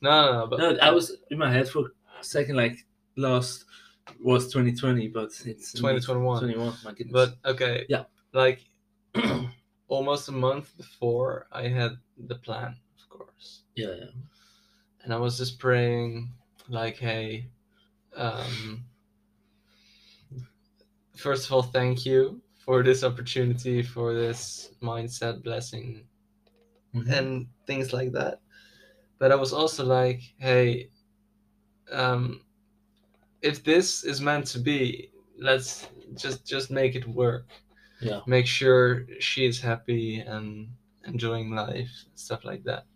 [0.00, 2.56] No, no, no, but No, I was in my head for a second.
[2.56, 2.84] Like
[3.16, 3.64] last
[4.20, 6.40] was 2020, but it's 2021.
[6.40, 6.74] 21.
[6.84, 7.12] My goodness.
[7.12, 7.86] But okay.
[7.88, 8.04] Yeah.
[8.32, 8.64] Like
[9.88, 13.62] almost a month before I had the plan, of course.
[13.74, 14.10] yeah, yeah.
[15.02, 16.32] And I was just praying
[16.68, 17.50] like, hey,
[18.16, 18.84] um
[21.16, 26.06] first of all, thank you for this opportunity, for this mindset blessing
[26.94, 27.10] Mhm.
[27.12, 28.40] and things like that.
[29.18, 30.90] But I was also like, hey,
[31.92, 32.43] um,
[33.44, 37.46] if this is meant to be, let's just just make it work.
[38.00, 38.20] Yeah.
[38.26, 40.68] Make sure she is happy and
[41.06, 42.86] enjoying life, stuff like that.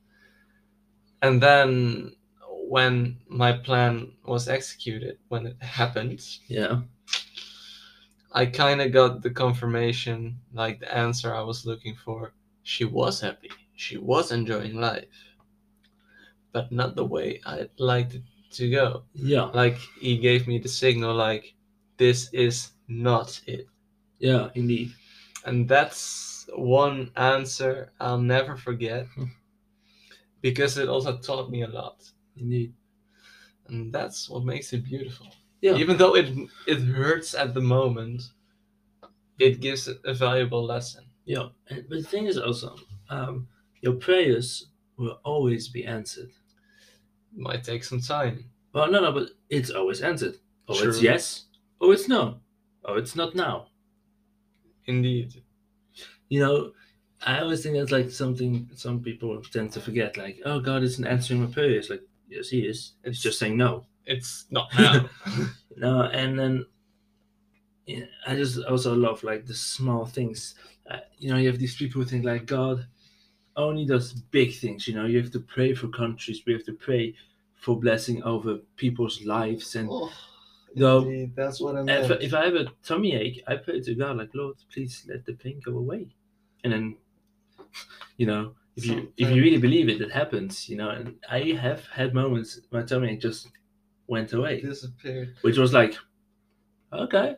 [1.21, 2.13] And then
[2.69, 6.81] when my plan was executed, when it happened, yeah,
[8.33, 12.33] I kind of got the confirmation, like the answer I was looking for.
[12.63, 13.51] She was happy.
[13.77, 15.19] She was enjoying life.
[16.53, 19.05] But not the way I'd liked it to go.
[19.15, 21.55] yeah, Like, he gave me the signal, like,
[21.97, 23.67] this is not it.
[24.19, 24.51] yeah.
[24.55, 24.93] Indeed.
[25.45, 29.25] And that's one answer I'll never forget Hmm.
[30.41, 32.11] because it also taught me a lot.
[32.37, 32.73] Indeed.
[33.69, 35.27] And that's what makes it beautiful.
[35.61, 35.77] Yeah.
[35.77, 36.29] Even though it
[36.67, 38.23] it hurts at the moment,
[39.39, 41.05] it gives a valuable lesson.
[41.25, 42.77] Yeah, but the thing is also,
[43.11, 43.49] um,
[43.83, 46.31] your prayers will always be answered.
[47.35, 48.51] Might take some time.
[48.73, 50.37] Well, no, no, but it's always answered.
[50.69, 51.47] Oh, it's yes.
[51.81, 52.41] Oh, it's no.
[52.85, 53.69] Oh, it's not now.
[54.87, 55.43] Indeed.
[56.29, 56.73] You know,
[57.25, 60.17] I always think that's like something some people tend to forget.
[60.17, 61.91] Like, oh, God isn't answering my prayers.
[61.91, 62.93] Like, yes, He is.
[63.05, 63.87] It's just saying no.
[64.07, 65.09] It's not now.
[65.77, 66.67] No, and then
[67.87, 70.55] yeah, I just also love like the small things.
[70.91, 72.87] Uh, you know, you have these people who think like God
[73.59, 74.89] only does big things.
[74.89, 76.43] You know, you have to pray for countries.
[76.47, 77.15] We have to pray
[77.57, 79.75] for blessing over people's lives.
[79.77, 80.11] And oh,
[80.75, 80.99] No.
[81.03, 82.23] indeed, that's what I if, meant.
[82.23, 85.35] if I have a tummy ache, I pray to God like, Lord, please let the
[85.35, 86.07] pain go away.
[86.65, 86.97] And then,
[88.17, 90.69] you know, if you if you really believe it, it happens.
[90.69, 93.49] You know, and I have had moments my tummy ache just
[94.07, 95.35] went away, disappeared.
[95.43, 95.95] which was like,
[96.93, 97.37] okay.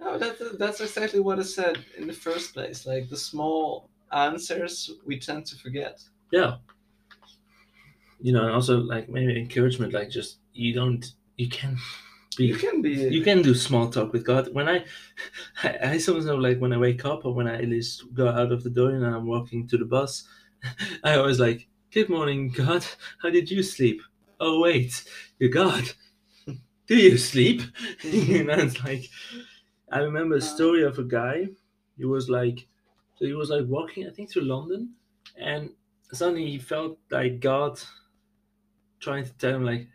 [0.00, 2.86] No, that, that's exactly what I said in the first place.
[2.86, 6.00] Like the small answers we tend to forget.
[6.32, 6.56] yeah
[8.20, 11.76] you know and also like maybe encouragement like just you don't you can
[12.36, 12.90] be You can be.
[12.90, 14.52] you can do small talk with God.
[14.54, 14.84] When I,
[15.62, 18.28] I, I sometimes know like when I wake up or when I at least go
[18.28, 20.24] out of the door and I'm walking to the bus,
[21.04, 22.84] I always like, "Good morning, God.
[23.22, 24.00] How did you sleep?
[24.38, 25.04] Oh wait,
[25.38, 25.84] you're God.
[26.86, 27.62] Do you sleep?"
[28.02, 29.08] you know, it's like
[29.90, 30.54] I remember a uh-huh.
[30.54, 31.48] story of a guy.
[31.96, 32.66] He was like,
[33.20, 34.94] so he was like walking, I think, through London,
[35.36, 35.70] and
[36.12, 37.78] suddenly he felt like God
[38.98, 39.86] trying to tell him like,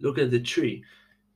[0.00, 0.84] "Look at the tree."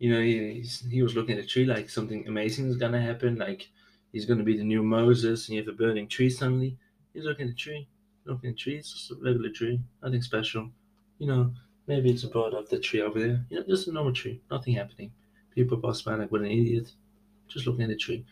[0.03, 3.36] you know, he, he was looking at the tree like something amazing is gonna happen,
[3.36, 3.70] like
[4.12, 6.76] he's gonna be the new Moses, and you have a burning tree suddenly.
[7.14, 7.86] He's looking at the tree,
[8.24, 10.70] looking at the tree, it's just a regular tree, nothing special.
[11.20, 11.55] You know,
[11.86, 13.47] maybe it's a part of the tree over there.
[13.49, 15.12] You know, just a normal tree, nothing happening.
[15.55, 16.90] People pass by like what an idiot,
[17.47, 18.26] just looking at the tree.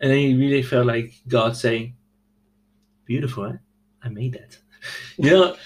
[0.00, 1.94] And then he really felt like God saying,
[3.06, 3.56] Beautiful, eh?
[4.02, 4.58] I made that.
[5.16, 5.56] you know,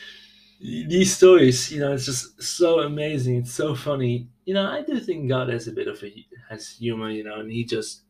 [0.60, 3.36] these stories, you know, it's just so amazing.
[3.36, 4.28] It's so funny.
[4.44, 7.40] You know, I do think God has a bit of a has humor, you know,
[7.40, 8.02] and he just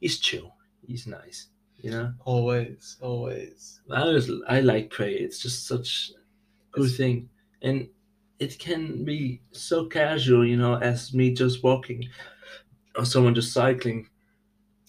[0.00, 0.54] he's chill.
[0.86, 2.12] He's nice, you know.
[2.24, 3.80] Always, always.
[3.90, 5.14] I was I like pray.
[5.14, 6.20] It's just such a
[6.72, 7.28] good thing,
[7.62, 7.88] and
[8.38, 12.04] it can be so casual, you know, as me just walking,
[12.96, 14.08] or someone just cycling,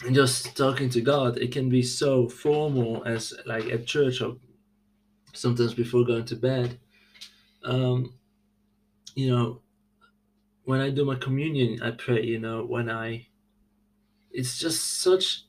[0.06, 1.38] and just talking to God.
[1.38, 4.38] It can be so formal as like at church or
[5.34, 6.80] sometimes before going to bed.
[7.64, 8.14] Um,
[9.16, 9.62] you know,
[10.64, 12.24] when I do my communion, I pray.
[12.24, 13.28] You know, when I,
[14.32, 15.46] it's just such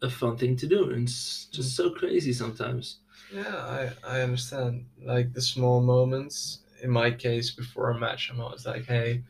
[0.00, 2.98] a fun thing to do, and it's just so crazy sometimes.
[3.32, 4.86] Yeah, I, I understand.
[5.02, 6.60] Like the small moments.
[6.80, 9.24] In my case, before a match, I'm always like, "Hey,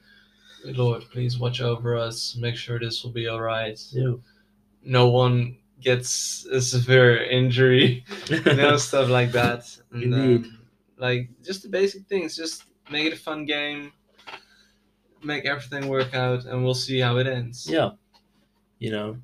[0.76, 2.36] Lord, please watch over us.
[2.36, 3.78] Make sure this will be all right.
[3.92, 4.14] Yeah.
[4.84, 8.04] No one gets a severe injury.
[8.28, 9.76] you know, stuff like that.
[9.92, 10.44] And, Indeed.
[10.46, 10.58] um,
[10.98, 12.36] like just the basic things.
[12.36, 13.92] Just make it a fun game.
[15.22, 17.66] Make everything work out, and we'll see how it ends.
[17.68, 17.90] yeah.
[18.78, 19.16] You know,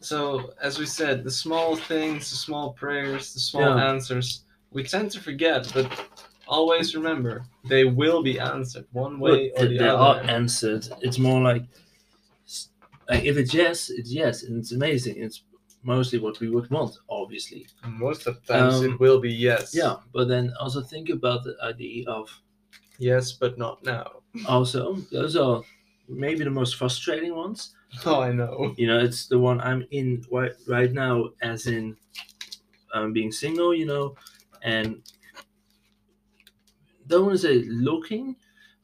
[0.00, 3.88] So, as we said, the small things, the small prayers, the small Yeah.
[3.90, 5.90] answers, we tend to forget, but
[6.46, 10.30] always remember they will be answered one way but or the they are other.
[10.30, 10.88] answered.
[11.02, 11.64] It's more like,
[13.08, 15.16] like if it's yes, it's yes, and it's amazing.
[15.22, 15.42] It's
[15.82, 17.66] mostly what we would want, obviously.
[17.86, 19.74] Most of the times Um, it will be yes.
[19.74, 22.28] Yeah, but then also think about the idea of
[22.98, 24.22] Yes, but not now.
[24.48, 25.62] also those are
[26.08, 27.74] maybe the most frustrating ones.
[28.04, 28.74] Oh, I know.
[28.76, 31.96] You know, it's the one I'm in right right now, as in
[32.92, 33.74] um, being single.
[33.74, 34.16] You know,
[34.62, 35.02] and
[37.06, 38.36] don't want to say looking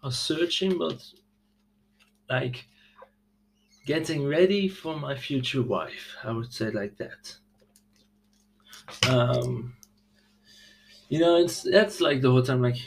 [0.02, 1.02] or searching, but
[2.28, 2.66] like
[3.86, 6.16] getting ready for my future wife.
[6.24, 7.36] I would say like that.
[9.08, 9.74] Um,
[11.08, 12.62] you know, it's that's like the whole time.
[12.62, 12.78] Like,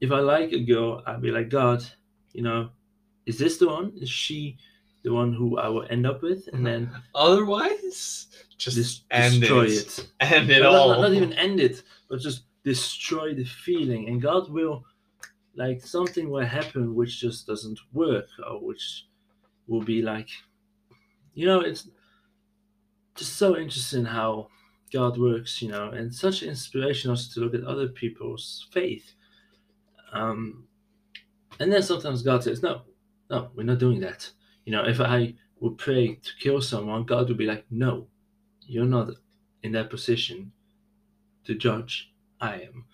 [0.00, 1.84] if I like a girl, I'd be like, God,
[2.32, 2.70] you know,
[3.26, 3.92] is this the one?
[4.00, 4.58] Is she
[5.02, 6.48] the one who I will end up with?
[6.52, 9.98] And then Otherwise, just dis- end destroy it.
[9.98, 10.08] it.
[10.20, 10.90] End it all.
[10.90, 14.08] Not, not even end it, but just destroy the feeling.
[14.08, 14.84] And God will,
[15.54, 19.06] like, something will happen which just doesn't work, or which
[19.66, 20.28] will be like,
[21.34, 21.88] you know, it's
[23.14, 24.48] just so interesting how
[24.92, 29.14] God works, you know, and such inspiration also to look at other people's faith.
[30.12, 30.66] Um,
[31.60, 32.82] and then sometimes God says, no,
[33.30, 34.30] no, we're not doing that.
[34.64, 38.06] You know, if I would pray to kill someone, God would be like, no,
[38.66, 39.10] you're not
[39.62, 40.52] in that position
[41.44, 42.12] to judge.
[42.40, 42.84] I am.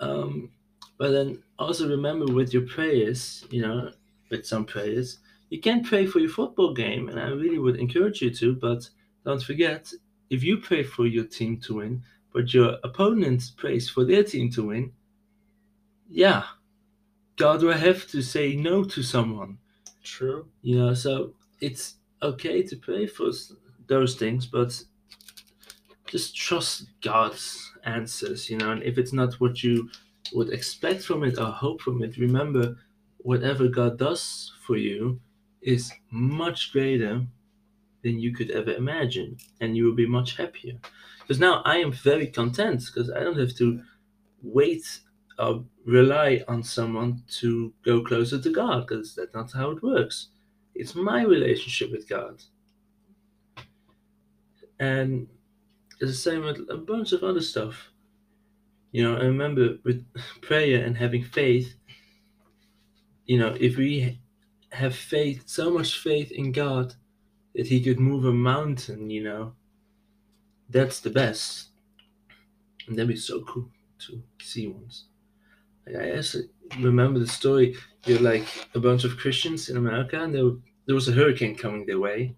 [0.00, 0.50] Um,
[0.98, 3.90] but then also remember with your prayers, you know,
[4.30, 5.18] with some prayers,
[5.50, 8.88] you can pray for your football game, and I really would encourage you to, but
[9.24, 9.92] don't forget
[10.30, 12.02] if you pray for your team to win,
[12.32, 14.92] but your opponent prays for their team to win,
[16.08, 16.44] yeah,
[17.36, 19.58] God will have to say no to someone.
[20.02, 20.46] True.
[20.62, 23.30] You know, so it's okay to pray for
[23.86, 24.82] those things, but
[26.14, 29.90] just trust God's answers, you know, and if it's not what you
[30.32, 32.76] would expect from it or hope from it, remember
[33.18, 35.18] whatever God does for you
[35.60, 37.26] is much greater
[38.04, 40.78] than you could ever imagine, and you will be much happier.
[41.18, 43.82] Because now I am very content because I don't have to
[44.40, 45.00] wait
[45.40, 50.28] or rely on someone to go closer to God because that's not how it works.
[50.76, 52.40] It's my relationship with God.
[54.78, 55.26] And
[56.00, 57.90] it's the same with a bunch of other stuff.
[58.92, 60.04] You know, I remember with
[60.42, 61.74] prayer and having faith,
[63.26, 64.20] you know, if we
[64.70, 66.94] have faith, so much faith in God
[67.54, 69.54] that He could move a mountain, you know,
[70.68, 71.68] that's the best.
[72.86, 73.70] And that'd be so cool
[74.06, 75.06] to see once.
[75.86, 76.48] Like, I actually
[76.80, 77.76] remember the story.
[78.04, 81.56] You're like a bunch of Christians in America, and there, were, there was a hurricane
[81.56, 82.34] coming their way,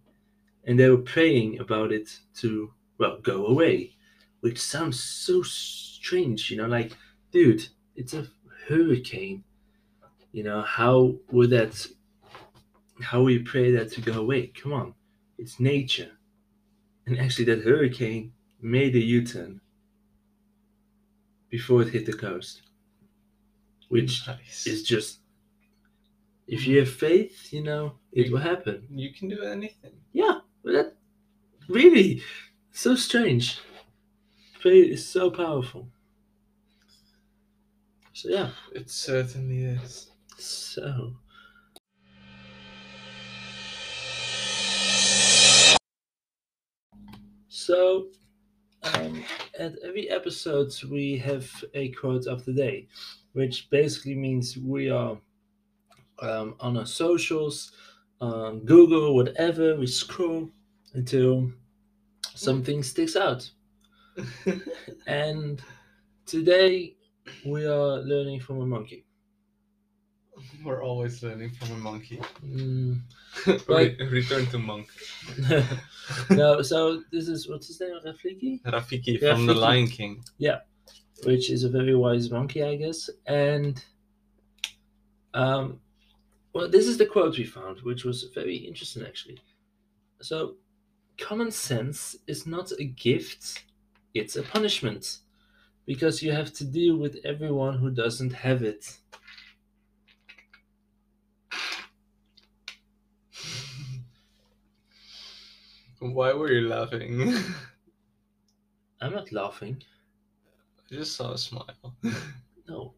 [0.64, 3.96] and they were praying about it to well go away,
[4.40, 6.66] which sounds so strange, you know.
[6.66, 6.96] Like,
[7.32, 8.26] dude, it's a
[8.68, 9.44] hurricane.
[10.32, 11.86] You know how would that?
[13.02, 14.48] How we pray that to go away?
[14.48, 14.94] Come on,
[15.38, 16.10] it's nature.
[17.06, 19.60] And actually, that hurricane made a U-turn
[21.50, 22.62] before it hit the coast,
[23.88, 24.66] which Nice.
[24.66, 25.20] is just
[26.46, 28.86] if you have faith, you know, it will happen.
[28.90, 29.92] You can do anything.
[30.12, 30.96] Yeah, but that
[31.68, 32.22] really
[32.76, 33.58] so strange.
[34.60, 35.88] Faith is so powerful.
[38.12, 40.10] So yeah, It certainly is.
[40.38, 41.14] so
[47.48, 48.08] so
[48.82, 49.24] um,
[49.58, 52.88] at every episode we have a quote of the day,
[53.32, 55.18] which basically means we are
[56.20, 57.72] um, on our socials,
[58.20, 59.76] on Google, whatever.
[59.76, 60.50] We scroll
[60.94, 61.52] until
[62.36, 63.50] something sticks out.
[65.06, 65.60] And
[66.24, 66.96] today
[67.44, 69.04] we are learning from a monkey.
[70.64, 72.20] We're always learning from a monkey.
[72.44, 73.00] Mm,
[73.68, 74.88] Re- return to monk.
[76.30, 80.22] no, so this is what's his name, Rafiki, Rafiki from The Lion King.
[80.38, 80.60] Yeah,
[81.24, 83.08] which is a very wise monkey, I guess.
[83.26, 83.82] And
[85.34, 85.80] um,
[86.52, 89.38] well, this is the quote we found, which was very interesting actually.
[90.20, 90.56] So,
[91.18, 93.64] common sense is not a gift;
[94.14, 95.20] it's a punishment,
[95.86, 98.98] because you have to deal with everyone who doesn't have it.
[105.98, 107.32] Why were you laughing?
[109.00, 109.82] I'm not laughing.
[110.90, 111.96] I just saw a smile.
[112.68, 112.94] No.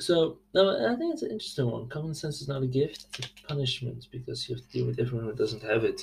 [0.00, 1.88] So no, I think it's an interesting one.
[1.88, 4.98] Common sense is not a gift; it's a punishment because you have to deal with
[5.00, 6.02] everyone who doesn't have it.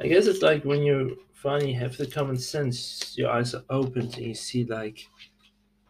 [0.00, 4.14] I guess it's like when you finally have the common sense, your eyes are opened
[4.16, 5.06] and you see like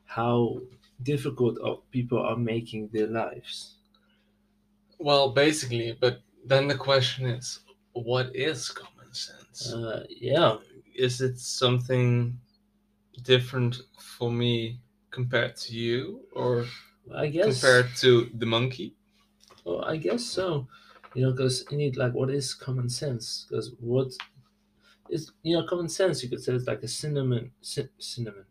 [0.06, 0.60] how
[1.02, 3.78] difficult people are making their lives.
[4.98, 7.60] Well, basically, but then the question is,
[7.92, 9.72] what is common sense?
[9.72, 10.58] Uh, yeah,
[10.94, 12.38] is it something
[13.22, 14.80] different for me
[15.10, 16.66] compared to you, or
[17.14, 17.60] I guess.
[17.60, 18.96] compared to the monkey?
[19.64, 20.68] Well, I guess so.
[21.14, 23.46] You know, because you need like what is common sense?
[23.48, 24.12] Because what
[25.08, 26.22] is you know common sense?
[26.22, 28.46] You could say it's like a cinnamon, Sy- synonym.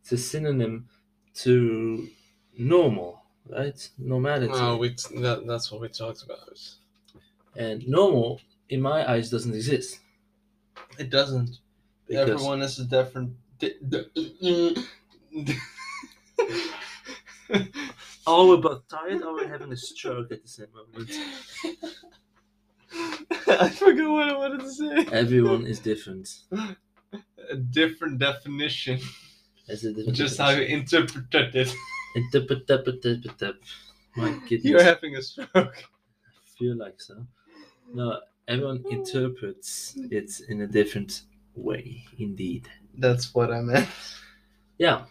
[0.00, 0.88] It's a synonym
[1.36, 2.08] to
[2.58, 3.90] normal, right?
[3.98, 4.52] Normality.
[4.52, 6.58] No, we that, that's what we talked about.
[7.56, 10.00] and normal, in my eyes, doesn't exist.
[10.98, 11.58] It doesn't.
[12.06, 13.36] Because Everyone is a different.
[18.30, 21.10] Di- Oh, we're both tired or we're having a stroke at the same moment.
[23.46, 25.06] I forgot what I wanted to say.
[25.12, 26.28] Everyone is different.
[27.50, 29.00] A different definition.
[29.68, 31.74] A different Just how you interpreted it.
[32.16, 32.66] Interpret-
[34.16, 34.64] My goodness.
[34.64, 35.48] You're having a stroke.
[35.54, 37.26] I feel like so.
[37.92, 41.22] No, everyone interprets it in a different
[41.54, 42.68] way, indeed.
[42.98, 43.88] That's what I meant.
[44.78, 45.04] Yeah.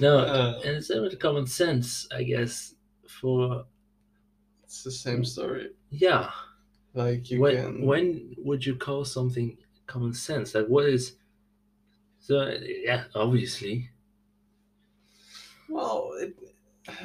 [0.00, 2.74] No, Uh, and it's with common sense, I guess.
[3.06, 3.64] For
[4.64, 5.70] it's the same story.
[5.90, 6.30] yeah,
[6.94, 7.86] Like you when can.
[7.86, 10.54] when would you call something common sense?
[10.54, 11.16] Like what is?
[12.20, 13.90] So yeah, obviously.
[15.68, 16.34] Well, it,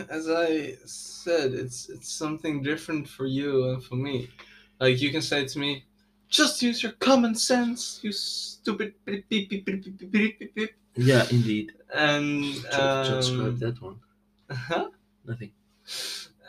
[0.10, 4.30] as I said, it's it's something different for you and for me.
[4.80, 5.86] Like you can say to me,
[6.34, 8.96] just use your common sense, you stupid.
[10.96, 11.74] Yeah, indeed.
[11.94, 14.00] And um, just that one.
[14.50, 14.90] Huh?
[15.26, 15.52] Nothing.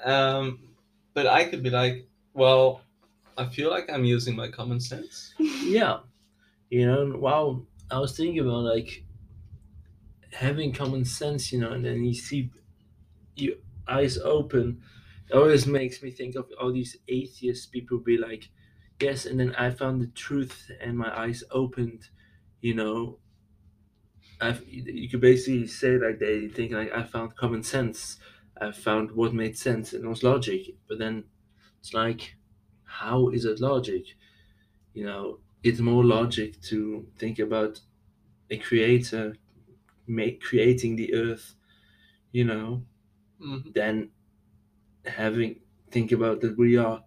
[0.03, 0.61] Um,
[1.12, 2.80] but I could be like, well,
[3.37, 5.35] I feel like I'm using my common sense.
[5.39, 5.99] yeah,
[6.70, 7.18] you know.
[7.18, 7.61] Wow,
[7.91, 9.05] I was thinking about like
[10.32, 12.51] having common sense, you know, and then you see
[13.37, 13.57] your
[13.87, 14.80] eyes open.
[15.28, 18.49] It always makes me think of all these atheist people be like,
[19.01, 22.11] yes, and then I found the truth and my eyes opened,
[22.61, 23.20] you know.
[24.40, 28.18] I've, you could basically say like they think like I found common sense,
[28.61, 31.24] I found what made sense and it was logic, but then
[31.80, 32.36] it's like,
[32.84, 34.16] how is it logic?
[34.95, 37.82] You know, it's more logic to think about
[38.51, 39.36] a creator
[40.07, 41.57] make creating the earth,
[42.32, 42.86] you know,
[43.38, 43.74] Mhm.
[43.74, 44.12] than
[45.05, 47.05] having think about that we are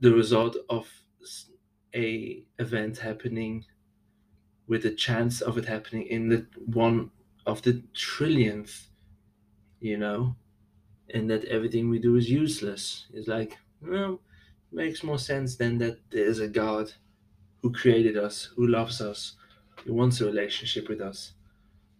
[0.00, 1.04] the result of
[1.94, 3.64] a event happening
[4.66, 7.10] with a chance of it happening in the one
[7.46, 8.88] of the trillionth,
[9.80, 10.36] you know,
[11.10, 13.06] and that everything we do is useless.
[13.12, 14.20] It's like, well,
[14.72, 16.94] makes more sense than that there's a God
[17.62, 19.36] who created us, who loves us,
[19.84, 21.34] who wants a relationship with us,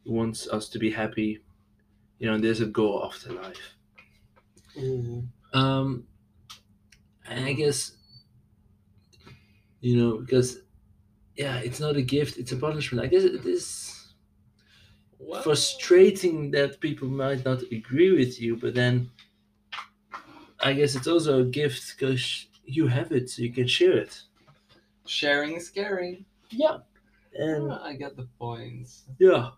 [0.04, 1.44] who wants us to be happy.
[2.18, 3.76] You know, there's a goal after life.
[5.52, 6.06] Um,
[7.30, 7.98] and I guess,
[9.80, 10.58] you know, because,
[11.36, 13.04] yeah, it's not a gift, it's a punishment.
[13.04, 14.14] I guess it is
[15.42, 19.10] frustrating that people might not agree with you, but then
[20.60, 24.22] I guess it's also a gift because you have it, so you can share it.
[25.06, 26.24] sharing is caring.
[26.50, 26.78] Yeah.
[27.34, 28.88] And I get the point.
[29.18, 29.52] yeah,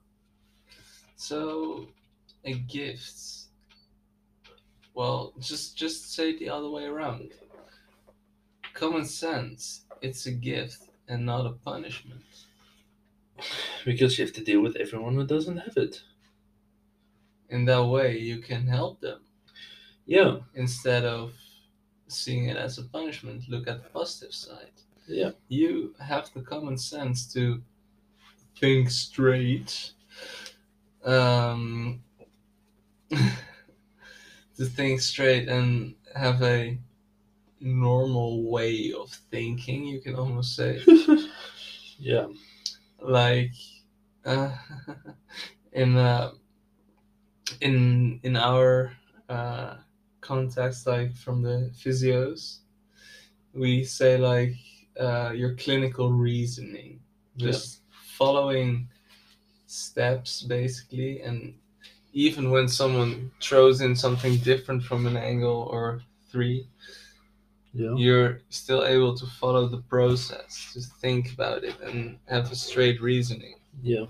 [1.17, 1.89] So,
[2.45, 3.49] a gift.
[4.95, 7.35] Well, just just say it the other way around.
[8.75, 9.87] Common sense.
[10.03, 12.47] It's a gift and not a punishment.
[13.85, 16.03] because you have to deal with everyone who doesn't have it.
[17.49, 19.25] In that way, you can help them
[20.07, 21.35] Yeah, instead of
[22.09, 23.49] seeing it as a punishment.
[23.49, 24.83] Look at the positive side.
[25.07, 27.63] yeah, You have the common sense to
[28.57, 29.95] think straight.
[31.05, 32.03] Um,
[33.11, 36.79] to think straight and have a
[37.63, 40.83] normal way of thinking, you can almost say.
[41.99, 42.27] yeah,
[43.01, 43.53] like
[44.25, 44.57] uh,
[45.73, 46.33] in uh,
[47.61, 48.93] in in our
[49.29, 49.77] uh,
[50.21, 52.59] context, like from the physios,
[53.55, 54.55] we say like
[55.01, 57.01] uh, your clinical reasoning,
[57.37, 58.89] just following
[59.67, 61.55] steps basically, and
[62.13, 66.67] even when someone throws in something different from an angle or three,
[67.75, 67.95] yeah.
[67.97, 73.01] you're still able to follow the process, to think about it, and have a straight
[73.01, 73.57] reasoning.
[73.83, 74.07] Yeah.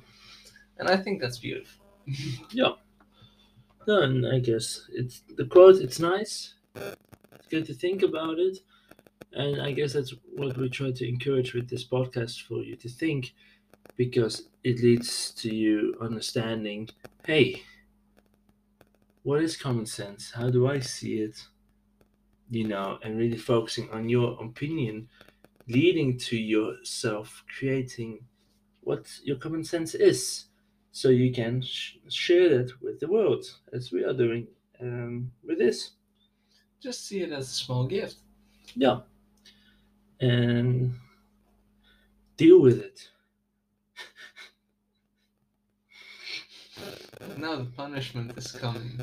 [0.78, 1.84] And I think that's beautiful.
[2.50, 2.72] yeah.
[3.86, 5.76] and I guess it's the quote.
[5.76, 6.54] It's nice.
[6.74, 8.58] It's good to think about it,
[9.32, 12.88] and I guess that's what we try to encourage with this podcast for you to
[12.88, 13.34] think,
[13.96, 16.88] because it leads to you understanding.
[17.24, 17.62] Hey,
[19.22, 20.32] what is common sense?
[20.32, 21.46] How do I see it?
[22.52, 25.08] You know, and really focusing on your opinion,
[25.68, 28.18] leading to yourself creating
[28.82, 30.46] what your common sense is
[30.90, 34.46] so you can sh- share that with the world as we are doing
[34.82, 35.92] um, with this
[36.82, 38.16] Just see it as a small gift.
[38.74, 39.00] yeah
[40.20, 40.92] and
[42.36, 43.08] deal with it
[47.38, 49.00] Now the punishment is coming.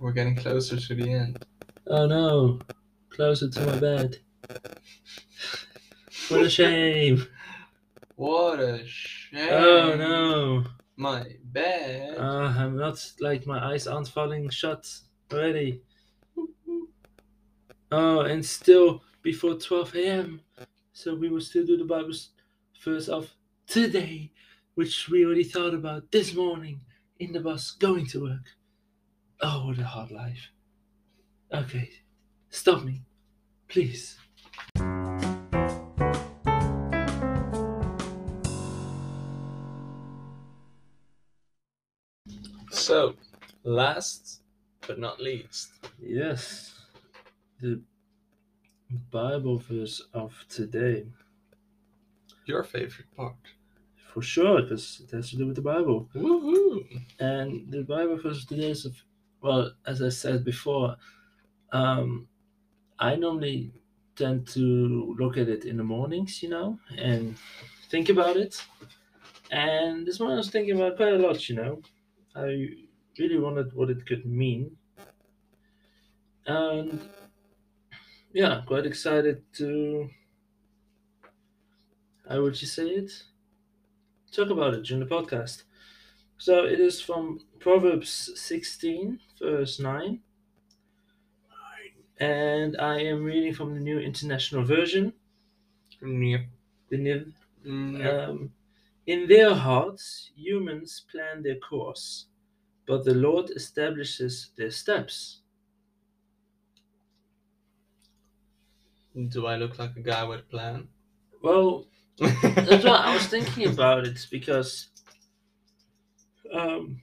[0.00, 1.44] We're getting closer to the end.
[1.88, 2.60] oh no
[3.12, 4.16] closer to my bed.
[6.28, 7.26] What a shame.
[8.16, 9.48] What a shame.
[9.50, 10.64] oh no.
[10.96, 12.16] My bed.
[12.18, 14.86] uh, i'm not like my eyes aren't falling shut
[15.32, 15.82] already.
[17.90, 20.40] Oh and still before 12 a.m
[20.92, 22.12] so we will still do the bible
[22.84, 23.34] verse of
[23.66, 24.32] today
[24.74, 26.80] which we already thought about this morning
[27.18, 28.46] in the bus going to work.
[29.40, 30.50] Oh what a hard life.
[31.52, 31.90] Okay
[32.52, 33.00] stop me
[33.68, 34.18] please
[42.70, 43.14] So,
[43.64, 44.40] last
[44.86, 46.74] but not least, yes
[47.60, 47.80] the
[49.10, 51.06] bible verse of today
[52.44, 53.36] your favorite part.
[54.12, 56.84] for sure because it has to do with the bible Woohoo!
[57.18, 58.94] And the Bible verse of today is, of,
[59.40, 60.96] well, as I said before,
[61.72, 62.28] um,
[63.02, 63.72] I normally
[64.14, 67.36] tend to look at it in the mornings, you know, and
[67.90, 68.64] think about it.
[69.50, 71.82] And this morning I was thinking about quite a lot, you know.
[72.36, 72.68] I
[73.18, 74.76] really wondered what it could mean.
[76.46, 77.00] And
[78.32, 80.08] yeah, quite excited to,
[82.28, 83.10] how would you say it?
[84.30, 85.64] Talk about it during the podcast.
[86.38, 90.20] So it is from Proverbs 16, verse 9.
[92.22, 95.12] And I am reading from the New International Version.
[96.02, 96.42] Yep.
[96.90, 97.32] The New,
[97.64, 98.22] Yep.
[98.28, 98.54] um,
[99.06, 102.26] in their hearts, humans plan their course,
[102.86, 105.42] but the Lord establishes their steps.
[109.28, 110.88] Do I look like a guy with a plan?
[111.42, 111.86] Well,
[112.64, 114.88] that's what I was thinking about it because
[116.52, 117.02] um,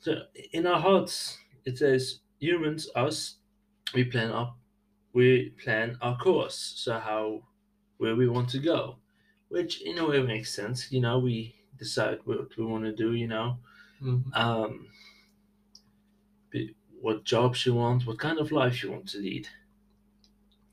[0.00, 3.36] so in our hearts it says humans us
[3.94, 4.54] we plan our
[5.12, 7.42] we plan our course so how
[7.98, 8.98] where we want to go
[9.48, 13.14] which in a way makes sense you know we decide what we want to do
[13.14, 13.58] you know
[14.00, 14.32] Mhm.
[14.34, 14.88] um,
[17.00, 19.48] what jobs you want, what kind of life you want to lead.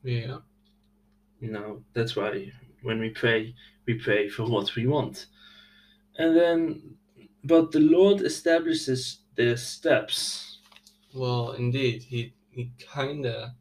[0.02, 0.40] Yeah.
[1.40, 2.52] You know, that's why
[2.82, 3.54] when we pray,
[3.86, 5.26] we pray for what we want.
[6.18, 6.98] And then,
[7.44, 10.58] but the Lord establishes the steps.
[11.14, 13.54] Well, indeed, he he kinda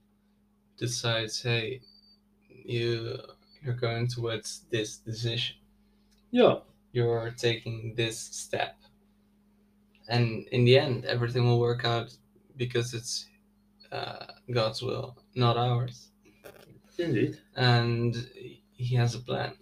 [0.77, 1.81] decides, hey,
[2.49, 3.19] you
[3.61, 5.55] you're going towards this decision.
[6.31, 6.59] Yeah,
[6.91, 8.77] You're taking this step,
[10.07, 12.15] and in the end, everything will work out
[12.57, 13.27] because it's
[13.91, 16.09] uh, God's will, not ours.
[16.97, 17.39] indeed.
[17.55, 18.15] And
[18.73, 19.53] He has a plan.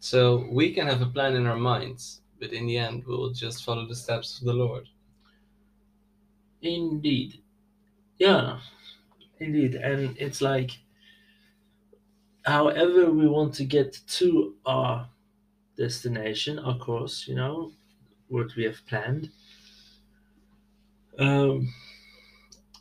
[0.00, 3.32] So we can have a plan in our minds, but in the end, we will
[3.32, 4.88] just follow the steps of the Lord.
[6.62, 7.41] Indeed.
[8.22, 8.60] Yeah,
[9.40, 9.74] indeed.
[9.74, 10.78] And it's like,
[12.46, 15.08] however, we want to get to our
[15.76, 17.72] destination, our course, you know,
[18.28, 19.28] what we have planned.
[21.18, 21.74] Um,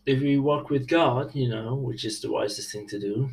[0.05, 3.31] if we walk with God, you know, which is the wisest thing to do,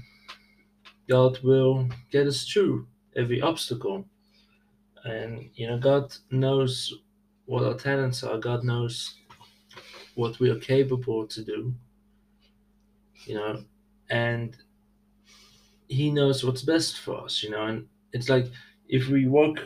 [1.11, 2.87] God will get us through
[3.17, 4.07] every obstacle.
[5.05, 6.91] And, you know, God knows
[7.45, 9.15] what our talents are, God knows
[10.15, 11.75] what we are capable to do
[13.29, 13.65] you know
[14.11, 14.57] and
[15.89, 18.47] he knows what's best for us you know and it's like
[18.89, 19.59] if we walk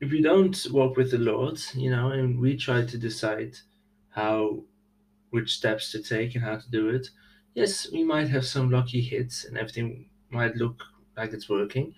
[0.00, 3.58] if we don't walk with the lord you know and we try to decide
[4.10, 4.62] how
[5.30, 7.10] which steps to take and how to do it
[7.54, 10.82] yes we might have some lucky hits and everything might look
[11.16, 11.94] like it's working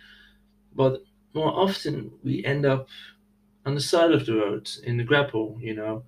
[0.75, 1.03] but
[1.35, 2.89] more often we end up
[3.67, 6.05] on the side of the road in the grapple you know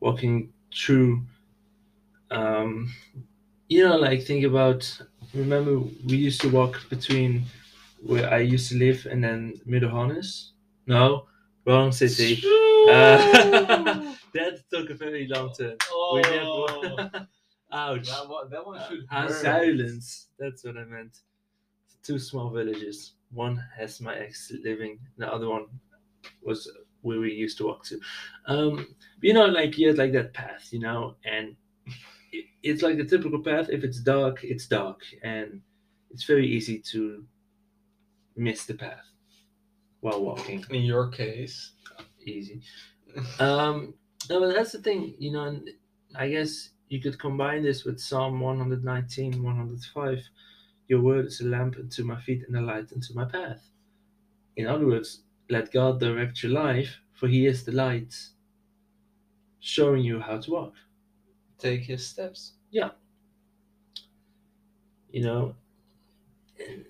[0.00, 1.24] walking through
[2.30, 2.92] um
[3.68, 5.00] you know like think about
[5.34, 7.44] remember we used to walk between
[8.02, 10.50] where i used to live and then Middelharnis?
[10.86, 11.26] no?
[11.66, 12.40] Wrong city.
[12.88, 13.18] Uh,
[14.34, 15.76] that took a very long turn.
[16.14, 17.10] We never
[17.72, 18.06] ouch.
[18.06, 19.32] That one, that one should hurt.
[19.32, 20.28] silence.
[20.38, 21.18] That's what i meant.
[22.04, 23.14] Two small villages.
[23.32, 25.66] One has my ex living the other one
[26.44, 26.70] was
[27.02, 27.98] where we used to walk to.
[28.46, 31.56] Um you know like you had like that path you know and
[32.66, 33.68] it's like the typical path.
[33.70, 35.62] If it's dark it's dark and
[36.10, 37.24] it's very easy to
[38.36, 39.06] miss the path
[40.00, 40.64] while walking.
[40.70, 41.72] In your case,
[42.24, 42.62] easy.
[43.38, 43.94] Um
[44.28, 45.70] no but that's the thing you know and
[46.16, 50.18] i guess you could combine this with psalm 119 105
[50.88, 53.70] your word is a lamp unto my feet and a light unto my path.
[54.56, 58.14] In other words let god direct your life for he is the light
[59.60, 60.74] showing you how to walk
[61.58, 62.52] take his steps.
[62.70, 62.90] Yeah.
[65.10, 65.56] You know
[66.58, 66.84] and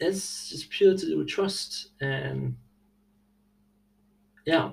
[0.00, 2.56] it's just pure to do with trust and
[4.44, 4.72] yeah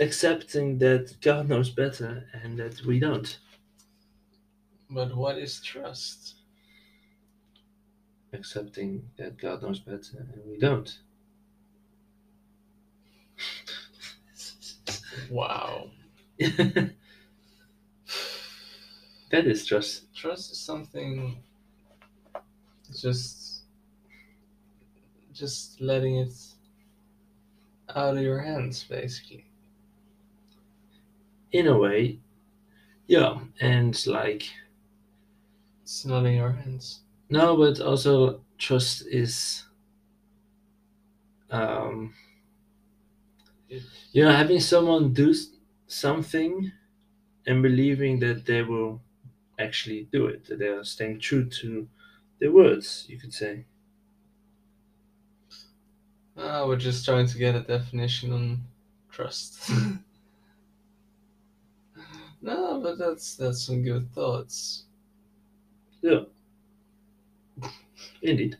[0.00, 3.38] accepting that god knows better and that we don't
[4.88, 6.36] But what is trust?
[8.32, 10.98] accepting that god knows better and we don't
[15.30, 15.90] Wow.
[19.32, 21.42] that is trust Trust is something
[23.00, 23.64] just
[25.32, 26.32] just letting it
[27.94, 29.46] out of your hands basically.
[31.52, 32.18] in a way
[33.08, 34.50] yeah and like
[35.82, 37.02] It's not in your hands.
[37.30, 39.64] no but also trust is
[41.50, 42.14] um
[44.12, 45.34] you know having someone do
[45.86, 46.72] something
[47.46, 49.00] and believing that they will
[49.62, 51.88] actually do it they are staying true to
[52.40, 53.64] their words you could say
[56.36, 58.64] Ah, we're just trying to get a definition on
[59.10, 59.70] trust.
[62.42, 64.84] no, but that's that's some good thoughts.
[66.02, 66.24] Yeah.
[68.22, 68.56] Indeed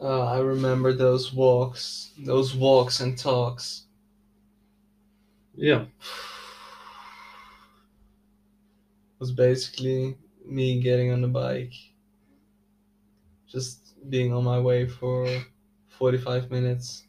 [0.00, 3.86] Uh, I remember those walks, those walks and talks.
[5.54, 5.84] yeah
[9.24, 11.72] was basically me getting on the bike,
[13.46, 15.26] just being on my way for
[15.88, 17.06] 45 minutes,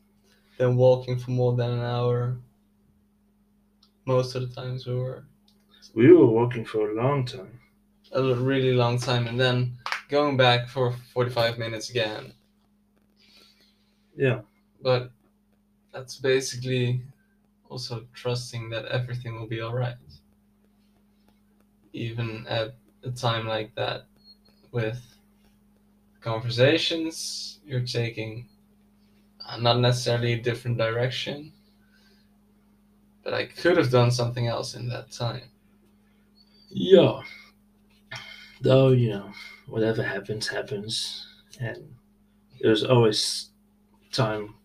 [0.57, 2.39] then walking for more than an hour.
[4.05, 5.27] Most of the times we were
[5.95, 7.59] we were walking for a long time
[8.11, 9.77] A really long time, and then
[10.09, 12.33] going back for 45 minutes again.
[14.15, 14.41] yeah
[14.81, 15.11] But
[15.91, 17.03] that's basically
[17.69, 19.97] also trusting that everything will be alright.
[21.95, 24.07] Even at a time like that,
[24.73, 25.01] with
[26.19, 28.49] conversations, you're taking
[29.47, 31.53] uh, not necessarily a different direction,
[33.23, 35.49] but I could have done something else in that time.
[36.69, 37.21] Yeah.
[38.59, 39.31] Though, you know,
[39.67, 41.25] whatever happens, happens.
[41.61, 41.95] And
[42.59, 43.51] there's always
[44.11, 44.55] time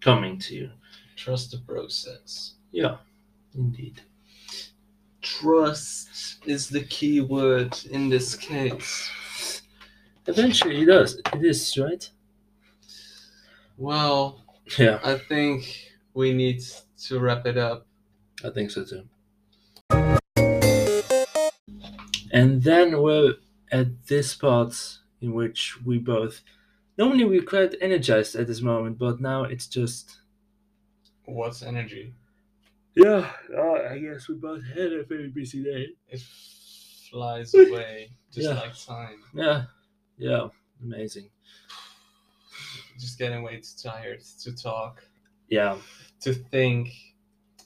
[0.00, 0.70] coming to you.
[1.16, 2.54] Trust the process.
[2.70, 2.98] Yeah,
[3.54, 4.00] indeed.
[5.36, 9.10] Trust is the key word in this case.
[10.26, 11.20] Eventually it does.
[11.34, 12.08] It is, right?
[13.76, 14.42] Well,
[14.78, 16.62] Yeah, I think we need
[17.04, 17.86] to wrap it up.
[18.44, 19.04] I think so too.
[22.32, 23.34] And then we're
[23.70, 24.74] at this part
[25.20, 26.42] in which we both.
[26.96, 30.18] Normally we're quite energized at this moment, but now it's just.
[31.24, 32.14] What's energy?
[32.94, 35.88] Yeah, uh, I guess we both had a very busy day.
[36.08, 36.20] It
[37.10, 38.54] flies away just Yeah.
[38.60, 39.22] like time.
[39.34, 39.64] Yeah,
[40.16, 40.48] yeah,
[40.82, 41.30] amazing.
[42.98, 45.04] Just getting way too tired to talk,
[45.48, 45.78] Yeah,
[46.20, 46.88] to think.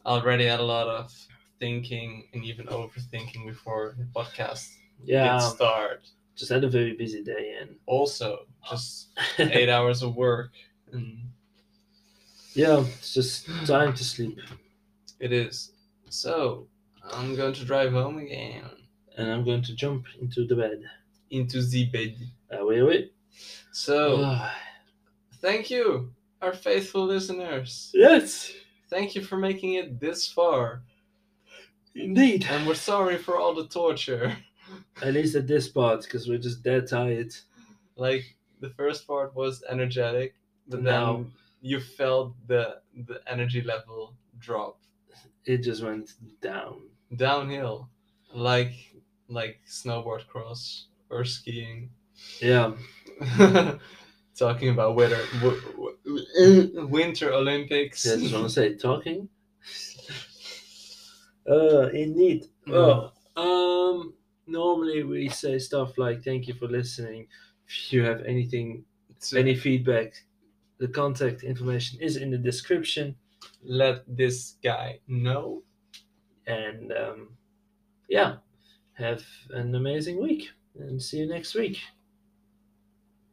[0.04, 1.12] Already had a lot of
[1.60, 4.68] thinking and even overthinking before the podcast
[5.04, 5.38] yeah.
[5.38, 6.08] start.
[6.34, 9.08] Just had a very busy day, and Also, just
[9.38, 10.50] eight hours of work.
[10.92, 11.30] And
[12.54, 14.38] yeah, it's just time to sleep.
[15.22, 15.72] It is.
[16.10, 16.66] So,
[17.12, 18.64] I'm going to drive home again
[19.16, 20.80] And I'm going to jump into the bed.
[21.30, 22.14] into the bed.
[22.52, 23.12] Uh, wait, wait.
[23.72, 24.54] So, Ah,
[25.40, 26.12] thank you,
[26.42, 27.90] our faithful listeners.
[27.94, 28.52] yes,
[28.90, 30.82] Thank you for making it this far.
[31.94, 32.46] indeed.
[32.50, 34.36] And we're sorry for all the torture.
[35.02, 37.32] At least at this part, because we're just dead tired.
[37.96, 38.24] Like,
[38.60, 40.34] the first part was energetic,
[40.68, 44.76] but Now- then you felt the the energy level drop
[45.44, 46.90] It just went down.
[47.14, 47.90] downhill,
[48.34, 48.94] like
[49.28, 51.90] like snowboard cross or skiing.
[52.40, 52.76] Yeah,
[54.36, 58.06] Talking about weather, w- w- winter Olympics.
[58.10, 59.28] I just want to say, talking.
[61.46, 62.46] Uh, indeed.
[62.66, 64.14] Well, um,
[64.46, 67.28] normally we say stuff like "Thank you for listening."
[67.66, 68.84] If you have anything,
[69.34, 70.24] any feedback,
[70.78, 73.16] the contact information is in the description.
[73.62, 75.62] Let this guy know.
[76.46, 77.28] And um,
[78.08, 78.36] yeah,
[78.94, 81.78] have an amazing week, and see you next week.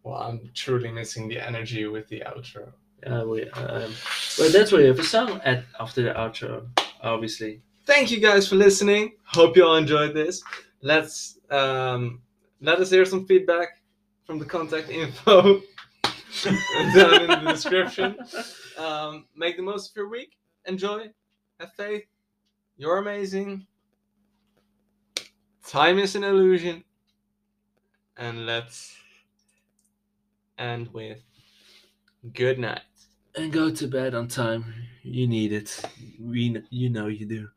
[0.04, 2.72] Well, I'm truly missing the energy with the outro.
[3.06, 3.92] Uh, we, um,
[4.38, 6.68] well, that's why you have a song at after the outro,
[7.02, 7.62] obviously.
[7.86, 9.14] Thank you guys for listening.
[9.24, 10.44] Hope you all enjoyed this.
[10.82, 12.22] Let's um,
[12.62, 13.82] let us hear some feedback
[14.26, 15.62] from the contact info
[16.44, 18.18] down in the description.
[18.78, 20.38] Um, make the most of your week.
[20.66, 21.10] Enjoy.
[21.60, 22.06] Have faith.
[22.78, 23.68] You're amazing.
[25.68, 26.86] Time is an illusion.
[28.16, 28.96] And let's
[30.58, 31.20] end with
[32.34, 32.80] good night.
[33.36, 34.64] And go to bed on time.
[35.04, 35.82] You need it.
[36.18, 37.50] We, you know you do.